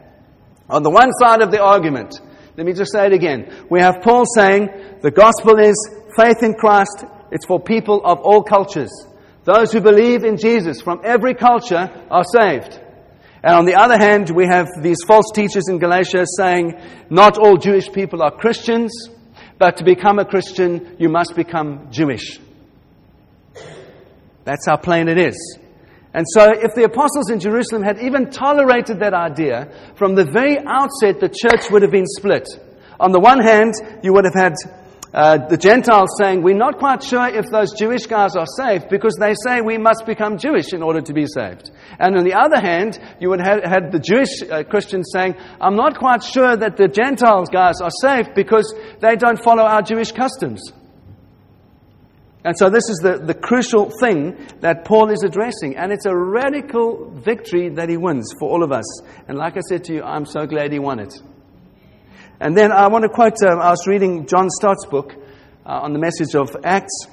On 0.69 0.83
the 0.83 0.91
one 0.91 1.13
side 1.13 1.43
of 1.43 1.51
the 1.51 1.63
argument, 1.63 2.19
let 2.57 2.67
me 2.67 2.73
just 2.73 2.93
say 2.93 3.07
it 3.07 3.13
again. 3.13 3.67
We 3.69 3.81
have 3.81 4.01
Paul 4.03 4.25
saying 4.35 4.69
the 5.03 5.11
gospel 5.11 5.59
is 5.59 5.77
faith 6.17 6.43
in 6.43 6.55
Christ, 6.55 7.05
it's 7.31 7.47
for 7.47 7.61
people 7.61 8.01
of 8.05 8.21
all 8.21 8.43
cultures. 8.43 8.91
Those 9.45 9.73
who 9.73 9.81
believe 9.81 10.25
in 10.25 10.39
Jesus 10.39 10.81
from 10.81 11.03
every 11.05 11.35
culture 11.35 11.91
are 12.11 12.25
saved. 12.25 12.81
And 13.45 13.55
on 13.57 13.67
the 13.67 13.75
other 13.75 13.99
hand, 13.99 14.31
we 14.31 14.47
have 14.47 14.69
these 14.81 14.97
false 15.07 15.31
teachers 15.35 15.69
in 15.69 15.79
Galatia 15.79 16.25
saying 16.39 16.81
not 17.11 17.37
all 17.37 17.59
Jewish 17.59 17.93
people 17.93 18.23
are 18.23 18.31
Christians, 18.31 18.91
but 19.59 19.77
to 19.77 19.85
become 19.85 20.19
a 20.19 20.25
Christian, 20.25 20.97
you 20.99 21.11
must 21.11 21.37
become 21.37 21.89
Jewish. 21.91 22.41
That's 24.45 24.67
how 24.67 24.79
plain 24.79 25.09
it 25.09 25.19
is. 25.19 25.59
And 26.15 26.25
so, 26.27 26.53
if 26.53 26.75
the 26.75 26.85
apostles 26.85 27.29
in 27.29 27.39
Jerusalem 27.39 27.83
had 27.83 28.01
even 28.01 28.31
tolerated 28.31 29.01
that 29.01 29.13
idea, 29.13 29.71
from 29.97 30.15
the 30.15 30.25
very 30.25 30.57
outset, 30.67 31.21
the 31.21 31.29
church 31.29 31.71
would 31.71 31.83
have 31.83 31.93
been 31.93 32.07
split. 32.07 32.49
On 32.99 33.13
the 33.13 33.21
one 33.21 33.41
hand, 33.41 33.75
you 34.03 34.15
would 34.15 34.25
have 34.25 34.35
had 34.35 34.55
uh, 35.15 35.47
the 35.47 35.57
Gentiles 35.57 36.09
saying, 36.19 36.43
We're 36.43 36.57
not 36.57 36.79
quite 36.79 37.01
sure 37.01 37.29
if 37.29 37.47
those 37.47 37.73
Jewish 37.79 38.07
guys 38.07 38.35
are 38.35 38.47
saved 38.59 38.89
because 38.89 39.15
they 39.15 39.35
say 39.47 39.61
we 39.61 39.79
must 39.79 40.07
become 40.07 40.39
Jewish 40.39 40.73
in 40.73 40.83
order 40.83 41.01
to 41.01 41.13
be 41.13 41.27
saved. 41.27 41.71
And 42.01 42.17
on 42.17 42.25
the 42.25 42.35
other 42.35 42.61
hand, 42.61 42.99
you 43.21 43.31
would 43.31 43.41
have 43.41 43.63
had 43.63 43.93
the 43.93 44.01
Jewish 44.01 44.43
uh, 44.43 44.65
Christians 44.65 45.11
saying, 45.13 45.37
I'm 45.61 45.77
not 45.77 45.99
quite 45.99 46.25
sure 46.25 46.57
that 46.57 46.77
the 46.77 46.89
Gentiles 46.89 47.49
guys 47.49 47.81
are 47.81 47.93
saved 48.03 48.35
because 48.35 48.75
they 49.01 49.15
don't 49.15 49.41
follow 49.41 49.63
our 49.63 49.83
Jewish 49.83 50.11
customs. 50.11 50.73
And 52.45 52.59
so 52.59 52.69
this 52.69 52.89
is 52.91 52.99
the, 53.01 53.19
the 53.19 53.35
crucial 53.35 53.91
thing 54.01 54.37
that 54.61 54.85
Paul 54.85 55.11
is 55.11 55.23
addressing. 55.23 55.77
And 55.77 55.93
it's 55.93 56.07
a 56.07 56.15
radical 56.15 57.11
victory 57.11 57.69
that 57.71 57.89
he 57.89 57.97
wins 57.97 58.35
for 58.39 58.51
all 58.51 58.65
of 58.65 58.73
us. 58.73 58.85
And 59.29 59.39
like 59.39 59.57
I 59.57 59.61
said 59.61 59.85
to 59.85 59.95
you, 59.95 60.03
I'm 60.03 60.27
so 60.27 60.45
glad 60.45 60.73
he 60.73 60.81
won 60.81 60.99
it. 60.99 61.15
And 62.41 62.57
then 62.57 62.73
I 62.73 62.89
want 62.89 63.03
to 63.05 63.09
quote, 63.09 63.43
um, 63.43 63.61
I 63.61 63.71
was 63.71 63.87
reading 63.87 64.27
John 64.27 64.51
Stott's 64.51 64.87
book 64.87 65.15
uh, 65.65 65.81
on 65.83 65.93
the 65.93 65.99
message 65.99 66.35
of 66.35 66.57
Acts. 66.65 67.07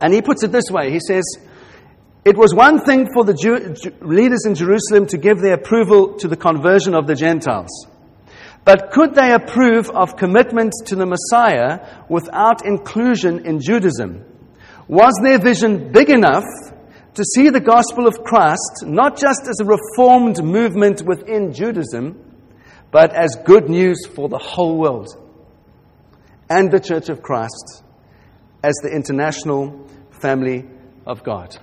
And 0.00 0.14
he 0.14 0.22
puts 0.22 0.42
it 0.44 0.52
this 0.52 0.70
way. 0.70 0.90
He 0.90 1.00
says, 1.00 1.24
it 2.24 2.36
was 2.36 2.54
one 2.54 2.84
thing 2.84 3.08
for 3.12 3.24
the 3.24 3.34
Jew, 3.34 3.74
leaders 4.00 4.44
in 4.46 4.54
Jerusalem 4.54 5.06
to 5.06 5.18
give 5.18 5.40
their 5.40 5.54
approval 5.54 6.14
to 6.18 6.28
the 6.28 6.36
conversion 6.36 6.94
of 6.94 7.06
the 7.06 7.14
Gentiles. 7.14 7.86
But 8.64 8.90
could 8.92 9.14
they 9.14 9.32
approve 9.32 9.90
of 9.90 10.16
commitment 10.16 10.72
to 10.86 10.96
the 10.96 11.06
Messiah 11.06 12.04
without 12.08 12.64
inclusion 12.64 13.46
in 13.46 13.60
Judaism? 13.60 14.24
Was 14.86 15.14
their 15.22 15.38
vision 15.38 15.92
big 15.92 16.10
enough 16.10 16.44
to 17.14 17.24
see 17.24 17.48
the 17.48 17.60
gospel 17.60 18.06
of 18.06 18.22
Christ 18.22 18.84
not 18.84 19.18
just 19.18 19.42
as 19.48 19.60
a 19.60 19.64
reformed 19.64 20.44
movement 20.44 21.02
within 21.02 21.52
Judaism, 21.52 22.29
but 22.90 23.14
as 23.14 23.36
good 23.44 23.68
news 23.68 24.06
for 24.06 24.28
the 24.28 24.38
whole 24.38 24.78
world 24.78 25.08
and 26.48 26.70
the 26.70 26.80
Church 26.80 27.08
of 27.08 27.22
Christ 27.22 27.82
as 28.62 28.74
the 28.82 28.90
international 28.90 29.88
family 30.20 30.66
of 31.06 31.22
God. 31.22 31.56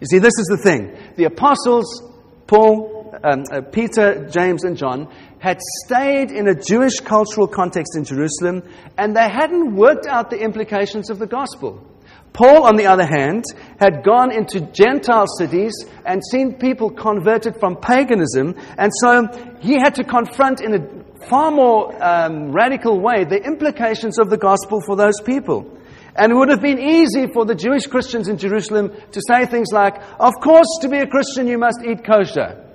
You 0.00 0.06
see, 0.10 0.18
this 0.18 0.34
is 0.38 0.46
the 0.50 0.62
thing. 0.62 0.96
The 1.16 1.24
apostles, 1.24 2.02
Paul, 2.46 3.14
um, 3.22 3.44
uh, 3.52 3.60
Peter, 3.60 4.28
James, 4.28 4.64
and 4.64 4.76
John, 4.76 5.08
had 5.38 5.60
stayed 5.84 6.30
in 6.30 6.48
a 6.48 6.54
Jewish 6.54 6.98
cultural 7.00 7.46
context 7.46 7.96
in 7.96 8.04
Jerusalem, 8.04 8.62
and 8.98 9.16
they 9.16 9.28
hadn't 9.28 9.76
worked 9.76 10.06
out 10.06 10.30
the 10.30 10.40
implications 10.40 11.10
of 11.10 11.18
the 11.18 11.26
gospel. 11.26 11.86
Paul, 12.32 12.64
on 12.64 12.76
the 12.76 12.86
other 12.86 13.04
hand, 13.04 13.44
had 13.78 14.02
gone 14.02 14.32
into 14.32 14.60
Gentile 14.60 15.26
cities 15.38 15.72
and 16.06 16.22
seen 16.30 16.54
people 16.54 16.90
converted 16.90 17.60
from 17.60 17.76
paganism, 17.76 18.54
and 18.78 18.90
so 19.00 19.28
he 19.60 19.74
had 19.74 19.94
to 19.96 20.04
confront 20.04 20.60
in 20.62 20.74
a 20.74 21.26
far 21.28 21.50
more 21.50 21.94
um, 22.02 22.50
radical 22.52 23.00
way 23.00 23.24
the 23.24 23.42
implications 23.44 24.18
of 24.18 24.30
the 24.30 24.38
gospel 24.38 24.80
for 24.80 24.96
those 24.96 25.20
people. 25.24 25.78
And 26.14 26.32
it 26.32 26.34
would 26.34 26.50
have 26.50 26.60
been 26.60 26.78
easy 26.78 27.26
for 27.32 27.44
the 27.44 27.54
Jewish 27.54 27.86
Christians 27.86 28.28
in 28.28 28.36
Jerusalem 28.36 28.92
to 29.12 29.20
say 29.26 29.46
things 29.46 29.68
like, 29.72 29.96
Of 30.20 30.34
course, 30.42 30.78
to 30.82 30.88
be 30.88 30.98
a 30.98 31.06
Christian, 31.06 31.46
you 31.46 31.58
must 31.58 31.78
eat 31.86 32.04
kosher. 32.04 32.68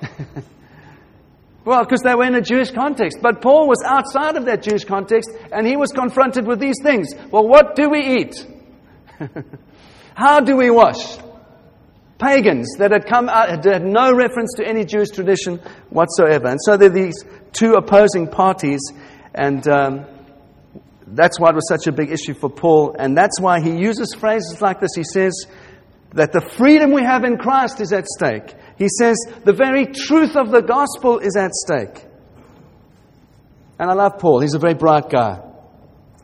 well, 1.64 1.84
because 1.84 2.02
they 2.02 2.14
were 2.14 2.24
in 2.24 2.34
a 2.34 2.40
Jewish 2.40 2.72
context. 2.72 3.18
But 3.22 3.40
Paul 3.40 3.68
was 3.68 3.82
outside 3.86 4.36
of 4.36 4.46
that 4.46 4.62
Jewish 4.62 4.84
context, 4.84 5.30
and 5.52 5.64
he 5.66 5.76
was 5.76 5.92
confronted 5.92 6.46
with 6.46 6.58
these 6.58 6.80
things. 6.82 7.14
Well, 7.30 7.46
what 7.46 7.76
do 7.76 7.88
we 7.88 8.00
eat? 8.00 8.46
How 10.14 10.40
do 10.40 10.56
we 10.56 10.70
wash? 10.70 11.18
Pagans 12.18 12.76
that 12.78 12.92
had 12.92 13.06
come 13.06 13.28
out 13.28 13.50
had 13.50 13.84
no 13.84 14.14
reference 14.14 14.54
to 14.56 14.66
any 14.66 14.84
Jewish 14.84 15.10
tradition 15.10 15.58
whatsoever. 15.90 16.48
And 16.48 16.58
so 16.62 16.76
there 16.76 16.90
are 16.90 16.94
these 16.94 17.24
two 17.52 17.74
opposing 17.74 18.28
parties, 18.28 18.80
and 19.34 19.66
um, 19.68 20.06
that's 21.06 21.38
why 21.38 21.50
it 21.50 21.54
was 21.54 21.68
such 21.68 21.86
a 21.86 21.92
big 21.92 22.10
issue 22.10 22.32
for 22.32 22.48
Paul. 22.48 22.96
And 22.98 23.16
that's 23.16 23.38
why 23.40 23.60
he 23.60 23.76
uses 23.76 24.14
phrases 24.14 24.62
like 24.62 24.80
this. 24.80 24.92
He 24.96 25.04
says 25.04 25.46
that 26.14 26.32
the 26.32 26.40
freedom 26.40 26.92
we 26.92 27.02
have 27.02 27.24
in 27.24 27.36
Christ 27.36 27.80
is 27.80 27.92
at 27.92 28.06
stake. 28.06 28.54
He 28.78 28.88
says 28.88 29.16
the 29.44 29.52
very 29.52 29.86
truth 29.86 30.36
of 30.36 30.50
the 30.50 30.62
gospel 30.62 31.18
is 31.18 31.36
at 31.36 31.52
stake. 31.52 32.02
And 33.78 33.90
I 33.90 33.94
love 33.94 34.18
Paul. 34.18 34.40
He's 34.40 34.54
a 34.54 34.58
very 34.58 34.74
bright 34.74 35.10
guy, 35.10 35.42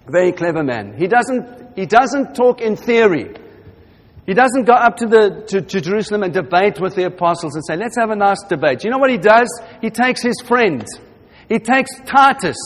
very 0.07 0.33
clever 0.33 0.65
man. 0.65 0.95
He 0.97 1.07
doesn't 1.07 1.62
he 1.75 1.87
doesn't 1.87 2.35
talk 2.35 2.61
in 2.61 2.77
theory. 2.77 3.35
He 4.27 4.35
doesn't 4.35 4.65
go 4.65 4.75
up 4.75 4.97
to, 4.99 5.07
the, 5.07 5.45
to, 5.49 5.63
to, 5.63 5.81
Jerusalem 5.81 6.23
and 6.23 6.33
debate 6.33 6.81
with 6.81 6.95
the 6.95 7.07
apostles 7.07 7.57
and 7.57 7.65
say, 7.67 7.77
let's 7.77 7.97
have 7.99 8.11
a 8.11 8.17
nice 8.17 8.41
debate. 8.49 8.85
You 8.85 8.91
know 8.91 8.99
what 8.99 9.11
he 9.11 9.19
does? 9.19 9.49
He 9.81 9.91
takes 9.91 10.23
his 10.23 10.37
friend. 10.45 10.87
He 11.49 11.59
takes 11.59 11.91
Titus. 12.07 12.57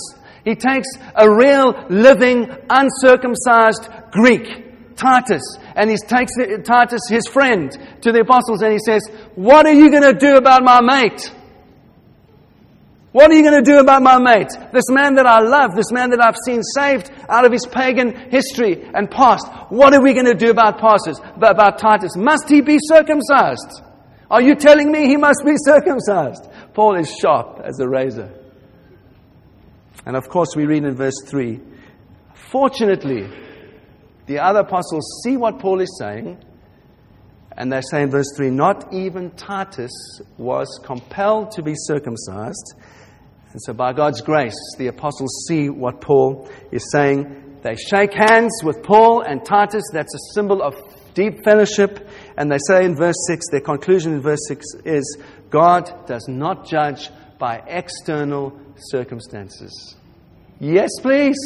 He 0.44 0.54
takes 0.54 0.86
a 1.14 1.28
real, 1.28 1.86
living, 1.88 2.48
uncircumcised 2.68 3.88
Greek, 4.12 4.94
Titus, 4.96 5.42
and 5.74 5.90
he 5.90 5.96
takes 5.96 6.32
Titus, 6.64 7.00
his 7.08 7.26
friend, 7.26 7.70
to 8.02 8.12
the 8.12 8.20
apostles 8.20 8.62
and 8.62 8.72
he 8.72 8.78
says, 8.78 9.02
What 9.34 9.66
are 9.66 9.74
you 9.74 9.90
going 9.90 10.04
to 10.04 10.12
do 10.12 10.36
about 10.36 10.62
my 10.62 10.80
mate? 10.80 11.32
What 13.16 13.30
are 13.30 13.34
you 13.34 13.42
going 13.42 13.64
to 13.64 13.70
do 13.70 13.78
about 13.78 14.02
my 14.02 14.18
mate? 14.18 14.50
This 14.74 14.90
man 14.90 15.14
that 15.14 15.24
I 15.24 15.40
love, 15.40 15.74
this 15.74 15.90
man 15.90 16.10
that 16.10 16.22
I've 16.22 16.36
seen 16.44 16.62
saved 16.62 17.10
out 17.30 17.46
of 17.46 17.50
his 17.50 17.64
pagan 17.64 18.14
history 18.30 18.84
and 18.92 19.10
past. 19.10 19.46
What 19.70 19.94
are 19.94 20.02
we 20.02 20.12
going 20.12 20.26
to 20.26 20.34
do 20.34 20.50
about 20.50 20.78
pastors, 20.78 21.18
about 21.34 21.78
Titus? 21.78 22.14
Must 22.14 22.46
he 22.46 22.60
be 22.60 22.76
circumcised? 22.78 23.80
Are 24.30 24.42
you 24.42 24.54
telling 24.54 24.92
me 24.92 25.06
he 25.06 25.16
must 25.16 25.40
be 25.46 25.54
circumcised? 25.64 26.46
Paul 26.74 26.96
is 26.96 27.10
sharp 27.10 27.62
as 27.64 27.80
a 27.80 27.88
razor. 27.88 28.30
And 30.04 30.14
of 30.14 30.28
course, 30.28 30.50
we 30.54 30.66
read 30.66 30.84
in 30.84 30.94
verse 30.94 31.22
3 31.24 31.58
Fortunately, 32.34 33.30
the 34.26 34.40
other 34.40 34.60
apostles 34.60 35.22
see 35.24 35.38
what 35.38 35.58
Paul 35.58 35.80
is 35.80 35.96
saying, 35.98 36.36
and 37.52 37.72
they 37.72 37.80
say 37.80 38.02
in 38.02 38.10
verse 38.10 38.30
3 38.36 38.50
Not 38.50 38.92
even 38.92 39.30
Titus 39.30 40.20
was 40.36 40.68
compelled 40.84 41.52
to 41.52 41.62
be 41.62 41.72
circumcised 41.74 42.74
and 43.56 43.62
so, 43.62 43.72
by 43.72 43.94
God's 43.94 44.20
grace, 44.20 44.52
the 44.76 44.88
apostles 44.88 45.46
see 45.48 45.70
what 45.70 46.02
Paul 46.02 46.46
is 46.70 46.90
saying. 46.92 47.60
They 47.62 47.74
shake 47.74 48.12
hands 48.12 48.52
with 48.62 48.82
Paul 48.82 49.22
and 49.22 49.42
Titus. 49.42 49.82
That's 49.94 50.14
a 50.14 50.34
symbol 50.34 50.60
of 50.60 50.74
deep 51.14 51.42
fellowship. 51.42 52.06
And 52.36 52.52
they 52.52 52.58
say 52.68 52.84
in 52.84 52.94
verse 52.94 53.16
6, 53.28 53.46
their 53.50 53.62
conclusion 53.62 54.12
in 54.12 54.20
verse 54.20 54.46
6 54.48 54.66
is 54.84 55.16
God 55.48 55.90
does 56.06 56.28
not 56.28 56.66
judge 56.68 57.08
by 57.38 57.62
external 57.66 58.60
circumstances. 58.76 59.96
Yes, 60.60 60.90
please. 61.00 61.38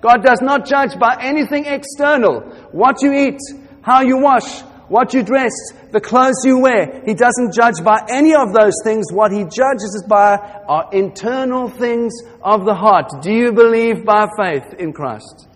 God 0.00 0.24
does 0.24 0.40
not 0.40 0.64
judge 0.64 0.98
by 0.98 1.18
anything 1.20 1.66
external. 1.66 2.40
What 2.70 3.02
you 3.02 3.12
eat, 3.12 3.40
how 3.82 4.00
you 4.00 4.16
wash, 4.16 4.62
what 4.92 5.14
you 5.14 5.22
dress, 5.22 5.52
the 5.90 6.02
clothes 6.02 6.44
you 6.44 6.58
wear. 6.58 7.00
He 7.06 7.14
doesn't 7.14 7.54
judge 7.54 7.82
by 7.82 8.04
any 8.10 8.34
of 8.34 8.52
those 8.52 8.74
things. 8.84 9.06
What 9.10 9.32
he 9.32 9.44
judges 9.44 9.94
is 9.96 10.04
by 10.06 10.36
our 10.68 10.90
internal 10.92 11.70
things 11.70 12.12
of 12.42 12.66
the 12.66 12.74
heart. 12.74 13.10
Do 13.22 13.32
you 13.32 13.52
believe 13.52 14.04
by 14.04 14.28
faith 14.36 14.74
in 14.78 14.92
Christ? 14.92 15.48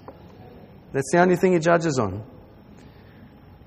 That's 0.93 1.13
the 1.13 1.19
only 1.19 1.37
thing 1.37 1.53
he 1.53 1.59
judges 1.59 1.99
on. 1.99 2.25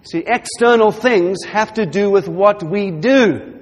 See, 0.02 0.24
external 0.26 0.92
things 0.92 1.44
have 1.44 1.76
to 1.76 1.86
do 1.86 2.10
with 2.10 2.28
what 2.28 2.64
we 2.64 2.90
do. 2.90 3.60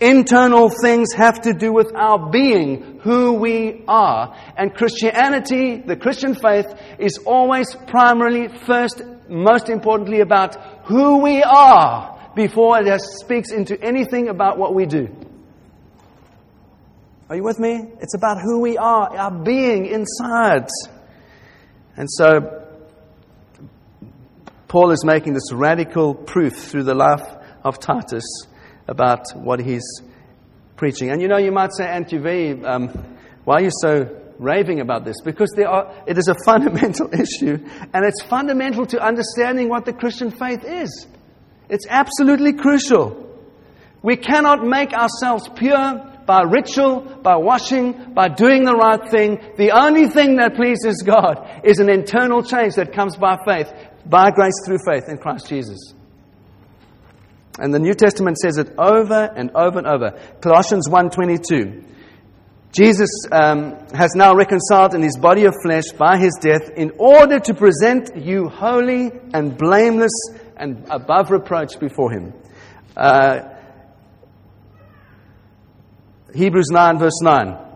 Internal 0.00 0.70
things 0.70 1.12
have 1.12 1.42
to 1.42 1.52
do 1.52 1.70
with 1.70 1.92
our 1.94 2.30
being, 2.30 2.98
who 3.02 3.34
we 3.34 3.84
are. 3.86 4.34
And 4.56 4.74
Christianity, 4.74 5.76
the 5.76 5.96
Christian 5.96 6.34
faith, 6.34 6.74
is 6.98 7.18
always 7.26 7.74
primarily, 7.74 8.48
first, 8.48 9.02
most 9.30 9.68
importantly 9.68 10.20
about 10.20 10.56
who 10.86 11.22
we 11.22 11.42
are 11.42 12.18
before 12.34 12.78
it 12.80 13.00
speaks 13.00 13.52
into 13.52 13.80
anything 13.82 14.28
about 14.28 14.58
what 14.58 14.74
we 14.74 14.86
do. 14.86 15.08
Are 17.28 17.36
you 17.36 17.44
with 17.44 17.60
me? 17.60 17.92
It's 18.00 18.14
about 18.16 18.38
who 18.42 18.60
we 18.60 18.76
are, 18.76 19.16
our 19.16 19.30
being 19.30 19.86
inside. 19.86 20.68
And 21.96 22.08
so, 22.10 22.66
Paul 24.66 24.90
is 24.90 25.04
making 25.04 25.34
this 25.34 25.52
radical 25.52 26.14
proof 26.14 26.56
through 26.56 26.84
the 26.84 26.94
life 26.94 27.22
of 27.62 27.78
Titus 27.78 28.24
about 28.88 29.30
what 29.34 29.60
he's 29.60 30.02
preaching. 30.76 31.10
And 31.10 31.20
you 31.20 31.28
know, 31.28 31.38
you 31.38 31.52
might 31.52 31.70
say, 31.72 31.84
Antivei, 31.84 32.64
um, 32.64 32.88
why 33.44 33.56
are 33.56 33.62
you 33.62 33.70
so 33.80 34.19
raving 34.40 34.80
about 34.80 35.04
this? 35.04 35.16
Because 35.24 35.54
are, 35.58 36.02
it 36.06 36.18
is 36.18 36.28
a 36.28 36.34
fundamental 36.44 37.08
issue, 37.12 37.58
and 37.92 38.04
it's 38.04 38.22
fundamental 38.22 38.86
to 38.86 39.00
understanding 39.00 39.68
what 39.68 39.84
the 39.84 39.92
Christian 39.92 40.30
faith 40.30 40.64
is. 40.64 41.06
It's 41.68 41.86
absolutely 41.88 42.54
crucial. 42.54 43.28
We 44.02 44.16
cannot 44.16 44.64
make 44.64 44.92
ourselves 44.92 45.48
pure 45.54 46.06
by 46.26 46.42
ritual, 46.42 47.00
by 47.22 47.36
washing, 47.36 48.14
by 48.14 48.28
doing 48.28 48.64
the 48.64 48.74
right 48.74 49.10
thing. 49.10 49.38
The 49.56 49.72
only 49.72 50.08
thing 50.08 50.36
that 50.36 50.54
pleases 50.56 51.02
God 51.02 51.62
is 51.64 51.78
an 51.78 51.90
internal 51.90 52.42
change 52.42 52.74
that 52.74 52.92
comes 52.92 53.16
by 53.16 53.36
faith, 53.44 53.70
by 54.06 54.30
grace 54.30 54.54
through 54.64 54.78
faith 54.86 55.08
in 55.08 55.18
Christ 55.18 55.48
Jesus. 55.48 55.94
And 57.58 57.74
the 57.74 57.78
New 57.78 57.94
Testament 57.94 58.38
says 58.38 58.58
it 58.58 58.72
over 58.78 59.30
and 59.36 59.50
over 59.54 59.78
and 59.78 59.86
over. 59.86 60.18
Colossians 60.40 60.88
1:22. 60.88 61.89
Jesus 62.72 63.10
um, 63.32 63.76
has 63.92 64.12
now 64.14 64.34
reconciled 64.34 64.94
in 64.94 65.02
his 65.02 65.16
body 65.16 65.44
of 65.44 65.54
flesh 65.62 65.90
by 65.98 66.18
his 66.18 66.38
death 66.40 66.70
in 66.76 66.92
order 66.98 67.40
to 67.40 67.54
present 67.54 68.16
you 68.16 68.48
holy 68.48 69.10
and 69.34 69.58
blameless 69.58 70.12
and 70.56 70.86
above 70.88 71.30
reproach 71.30 71.80
before 71.80 72.12
him. 72.12 72.32
Uh, 72.96 73.56
Hebrews 76.32 76.68
9, 76.70 76.98
verse 76.98 77.20
9. 77.22 77.69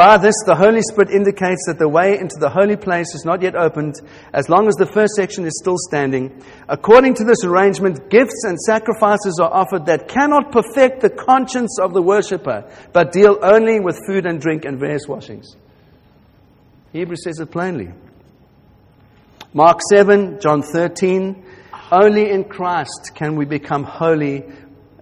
By 0.00 0.16
this, 0.16 0.36
the 0.46 0.56
Holy 0.56 0.80
Spirit 0.80 1.10
indicates 1.10 1.66
that 1.66 1.78
the 1.78 1.86
way 1.86 2.18
into 2.18 2.36
the 2.40 2.48
holy 2.48 2.76
place 2.76 3.14
is 3.14 3.26
not 3.26 3.42
yet 3.42 3.54
opened, 3.54 3.96
as 4.32 4.48
long 4.48 4.66
as 4.66 4.74
the 4.76 4.86
first 4.86 5.12
section 5.14 5.44
is 5.44 5.52
still 5.60 5.76
standing. 5.76 6.42
According 6.70 7.16
to 7.16 7.24
this 7.24 7.44
arrangement, 7.44 8.08
gifts 8.08 8.44
and 8.44 8.58
sacrifices 8.58 9.38
are 9.42 9.52
offered 9.52 9.84
that 9.84 10.08
cannot 10.08 10.52
perfect 10.52 11.02
the 11.02 11.10
conscience 11.10 11.78
of 11.78 11.92
the 11.92 12.00
worshipper, 12.00 12.64
but 12.94 13.12
deal 13.12 13.38
only 13.42 13.78
with 13.78 14.00
food 14.06 14.24
and 14.24 14.40
drink 14.40 14.64
and 14.64 14.80
various 14.80 15.06
washings. 15.06 15.54
Hebrews 16.94 17.22
says 17.22 17.38
it 17.38 17.50
plainly. 17.50 17.92
Mark 19.52 19.80
7, 19.90 20.40
John 20.40 20.62
13. 20.62 21.44
Only 21.92 22.30
in 22.30 22.44
Christ 22.44 23.10
can 23.14 23.36
we 23.36 23.44
become 23.44 23.84
holy 23.84 24.44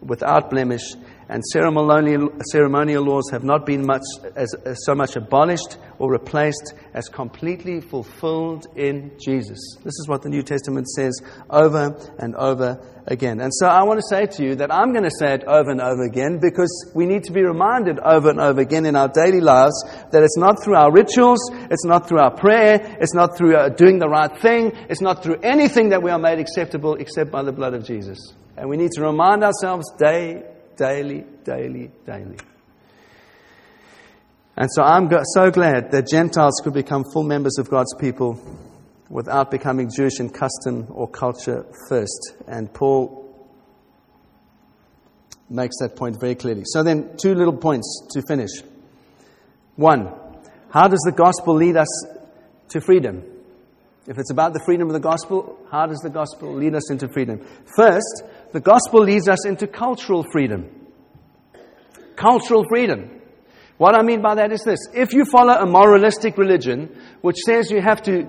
without 0.01 0.51
blemish, 0.51 0.83
and 1.29 1.45
ceremonial, 1.45 2.31
ceremonial 2.51 3.05
laws 3.05 3.29
have 3.31 3.45
not 3.45 3.67
been 3.67 3.85
much 3.85 4.03
as, 4.35 4.55
as 4.65 4.79
so 4.85 4.95
much 4.95 5.15
abolished 5.15 5.77
or 5.99 6.11
replaced 6.11 6.75
as 6.95 7.09
completely 7.09 7.81
fulfilled 7.81 8.67
in 8.77 9.13
Jesus. 9.23 9.59
This 9.85 9.95
is 9.99 10.07
what 10.09 10.23
the 10.23 10.31
New 10.31 10.43
Testament 10.43 10.89
says 10.89 11.21
over 11.51 11.95
and 12.19 12.35
over 12.35 12.81
again. 13.07 13.41
And 13.41 13.53
so 13.53 13.67
I 13.67 13.83
want 13.83 14.01
to 14.01 14.07
say 14.09 14.27
to 14.27 14.45
you 14.45 14.55
that 14.57 14.73
I'm 14.73 14.93
going 14.93 15.05
to 15.05 15.11
say 15.19 15.35
it 15.35 15.45
over 15.45 15.71
and 15.71 15.81
over 15.81 16.03
again 16.05 16.39
because 16.41 16.93
we 16.95 17.07
need 17.07 17.25
to 17.25 17.33
be 17.33 17.43
reminded 17.43 17.99
over 17.99 18.31
and 18.31 18.41
over 18.41 18.61
again 18.61 18.87
in 18.87 18.97
our 18.97 19.09
daily 19.09 19.41
lives 19.41 19.83
that 20.11 20.23
it's 20.23 20.39
not 20.39 20.63
through 20.63 20.77
our 20.77 20.93
rituals, 20.93 21.41
it's 21.71 21.85
not 21.85 22.09
through 22.09 22.21
our 22.21 22.35
prayer, 22.35 22.97
it's 23.01 23.15
not 23.15 23.37
through 23.37 23.55
uh, 23.55 23.69
doing 23.69 23.99
the 23.99 24.09
right 24.09 24.35
thing, 24.41 24.73
it's 24.89 25.01
not 25.03 25.23
through 25.23 25.37
anything 25.43 25.91
that 25.91 26.03
we 26.03 26.11
are 26.11 26.19
made 26.19 26.39
acceptable 26.39 26.95
except 26.95 27.31
by 27.31 27.43
the 27.43 27.53
blood 27.53 27.75
of 27.75 27.85
Jesus. 27.85 28.19
And 28.57 28.69
we 28.69 28.77
need 28.77 28.91
to 28.93 29.03
remind 29.03 29.45
ourselves 29.45 29.87
day 29.99 30.43
daily, 30.79 31.25
daily, 31.45 31.91
daily. 32.07 32.39
And 34.57 34.69
so 34.73 34.83
I'm 34.83 35.11
so 35.35 35.51
glad 35.51 35.91
that 35.91 36.09
Gentiles 36.09 36.61
could 36.65 36.73
become 36.73 37.05
full 37.13 37.25
members 37.25 37.59
of 37.59 37.69
God's 37.69 37.95
people 37.95 38.41
without 39.11 39.51
becoming 39.51 39.91
Jewish 39.95 40.21
in 40.21 40.31
custom 40.31 40.87
or 40.91 41.09
culture 41.09 41.67
first. 41.89 42.35
And 42.47 42.73
Paul 42.73 43.25
makes 45.49 45.77
that 45.81 45.97
point 45.97 46.19
very 46.21 46.35
clearly. 46.35 46.63
So 46.65 46.83
then, 46.83 47.17
two 47.21 47.35
little 47.35 47.57
points 47.57 48.07
to 48.13 48.23
finish. 48.27 48.51
One, 49.77 50.13
how 50.71 50.89
does 50.89 51.01
the 51.07 51.13
gospel 51.13 51.55
lead 51.55 51.77
us 51.77 51.89
to 52.71 52.81
freedom? 52.81 53.23
If 54.09 54.17
it's 54.17 54.31
about 54.31 54.55
the 54.55 54.61
freedom 54.65 54.89
of 54.89 54.95
the 54.95 55.01
gospel, 55.01 55.59
how 55.71 55.85
does 55.85 55.99
the 55.99 56.09
gospel 56.09 56.55
lead 56.55 56.75
us 56.75 56.91
into 56.91 57.09
freedom? 57.09 57.47
First, 57.77 58.23
the 58.53 58.61
gospel 58.61 59.03
leads 59.03 59.29
us 59.29 59.45
into 59.45 59.67
cultural 59.67 60.25
freedom. 60.33 60.71
Cultural 62.17 62.65
freedom. 62.71 63.21
What 63.77 63.95
I 63.95 64.03
mean 64.03 64.23
by 64.23 64.37
that 64.37 64.51
is 64.51 64.63
this. 64.65 64.81
If 64.95 65.13
you 65.13 65.27
follow 65.27 65.53
a 65.53 65.67
moralistic 65.67 66.39
religion, 66.39 66.89
which 67.21 67.37
says 67.45 67.71
you 67.71 67.83
have 67.83 68.01
to, 68.05 68.27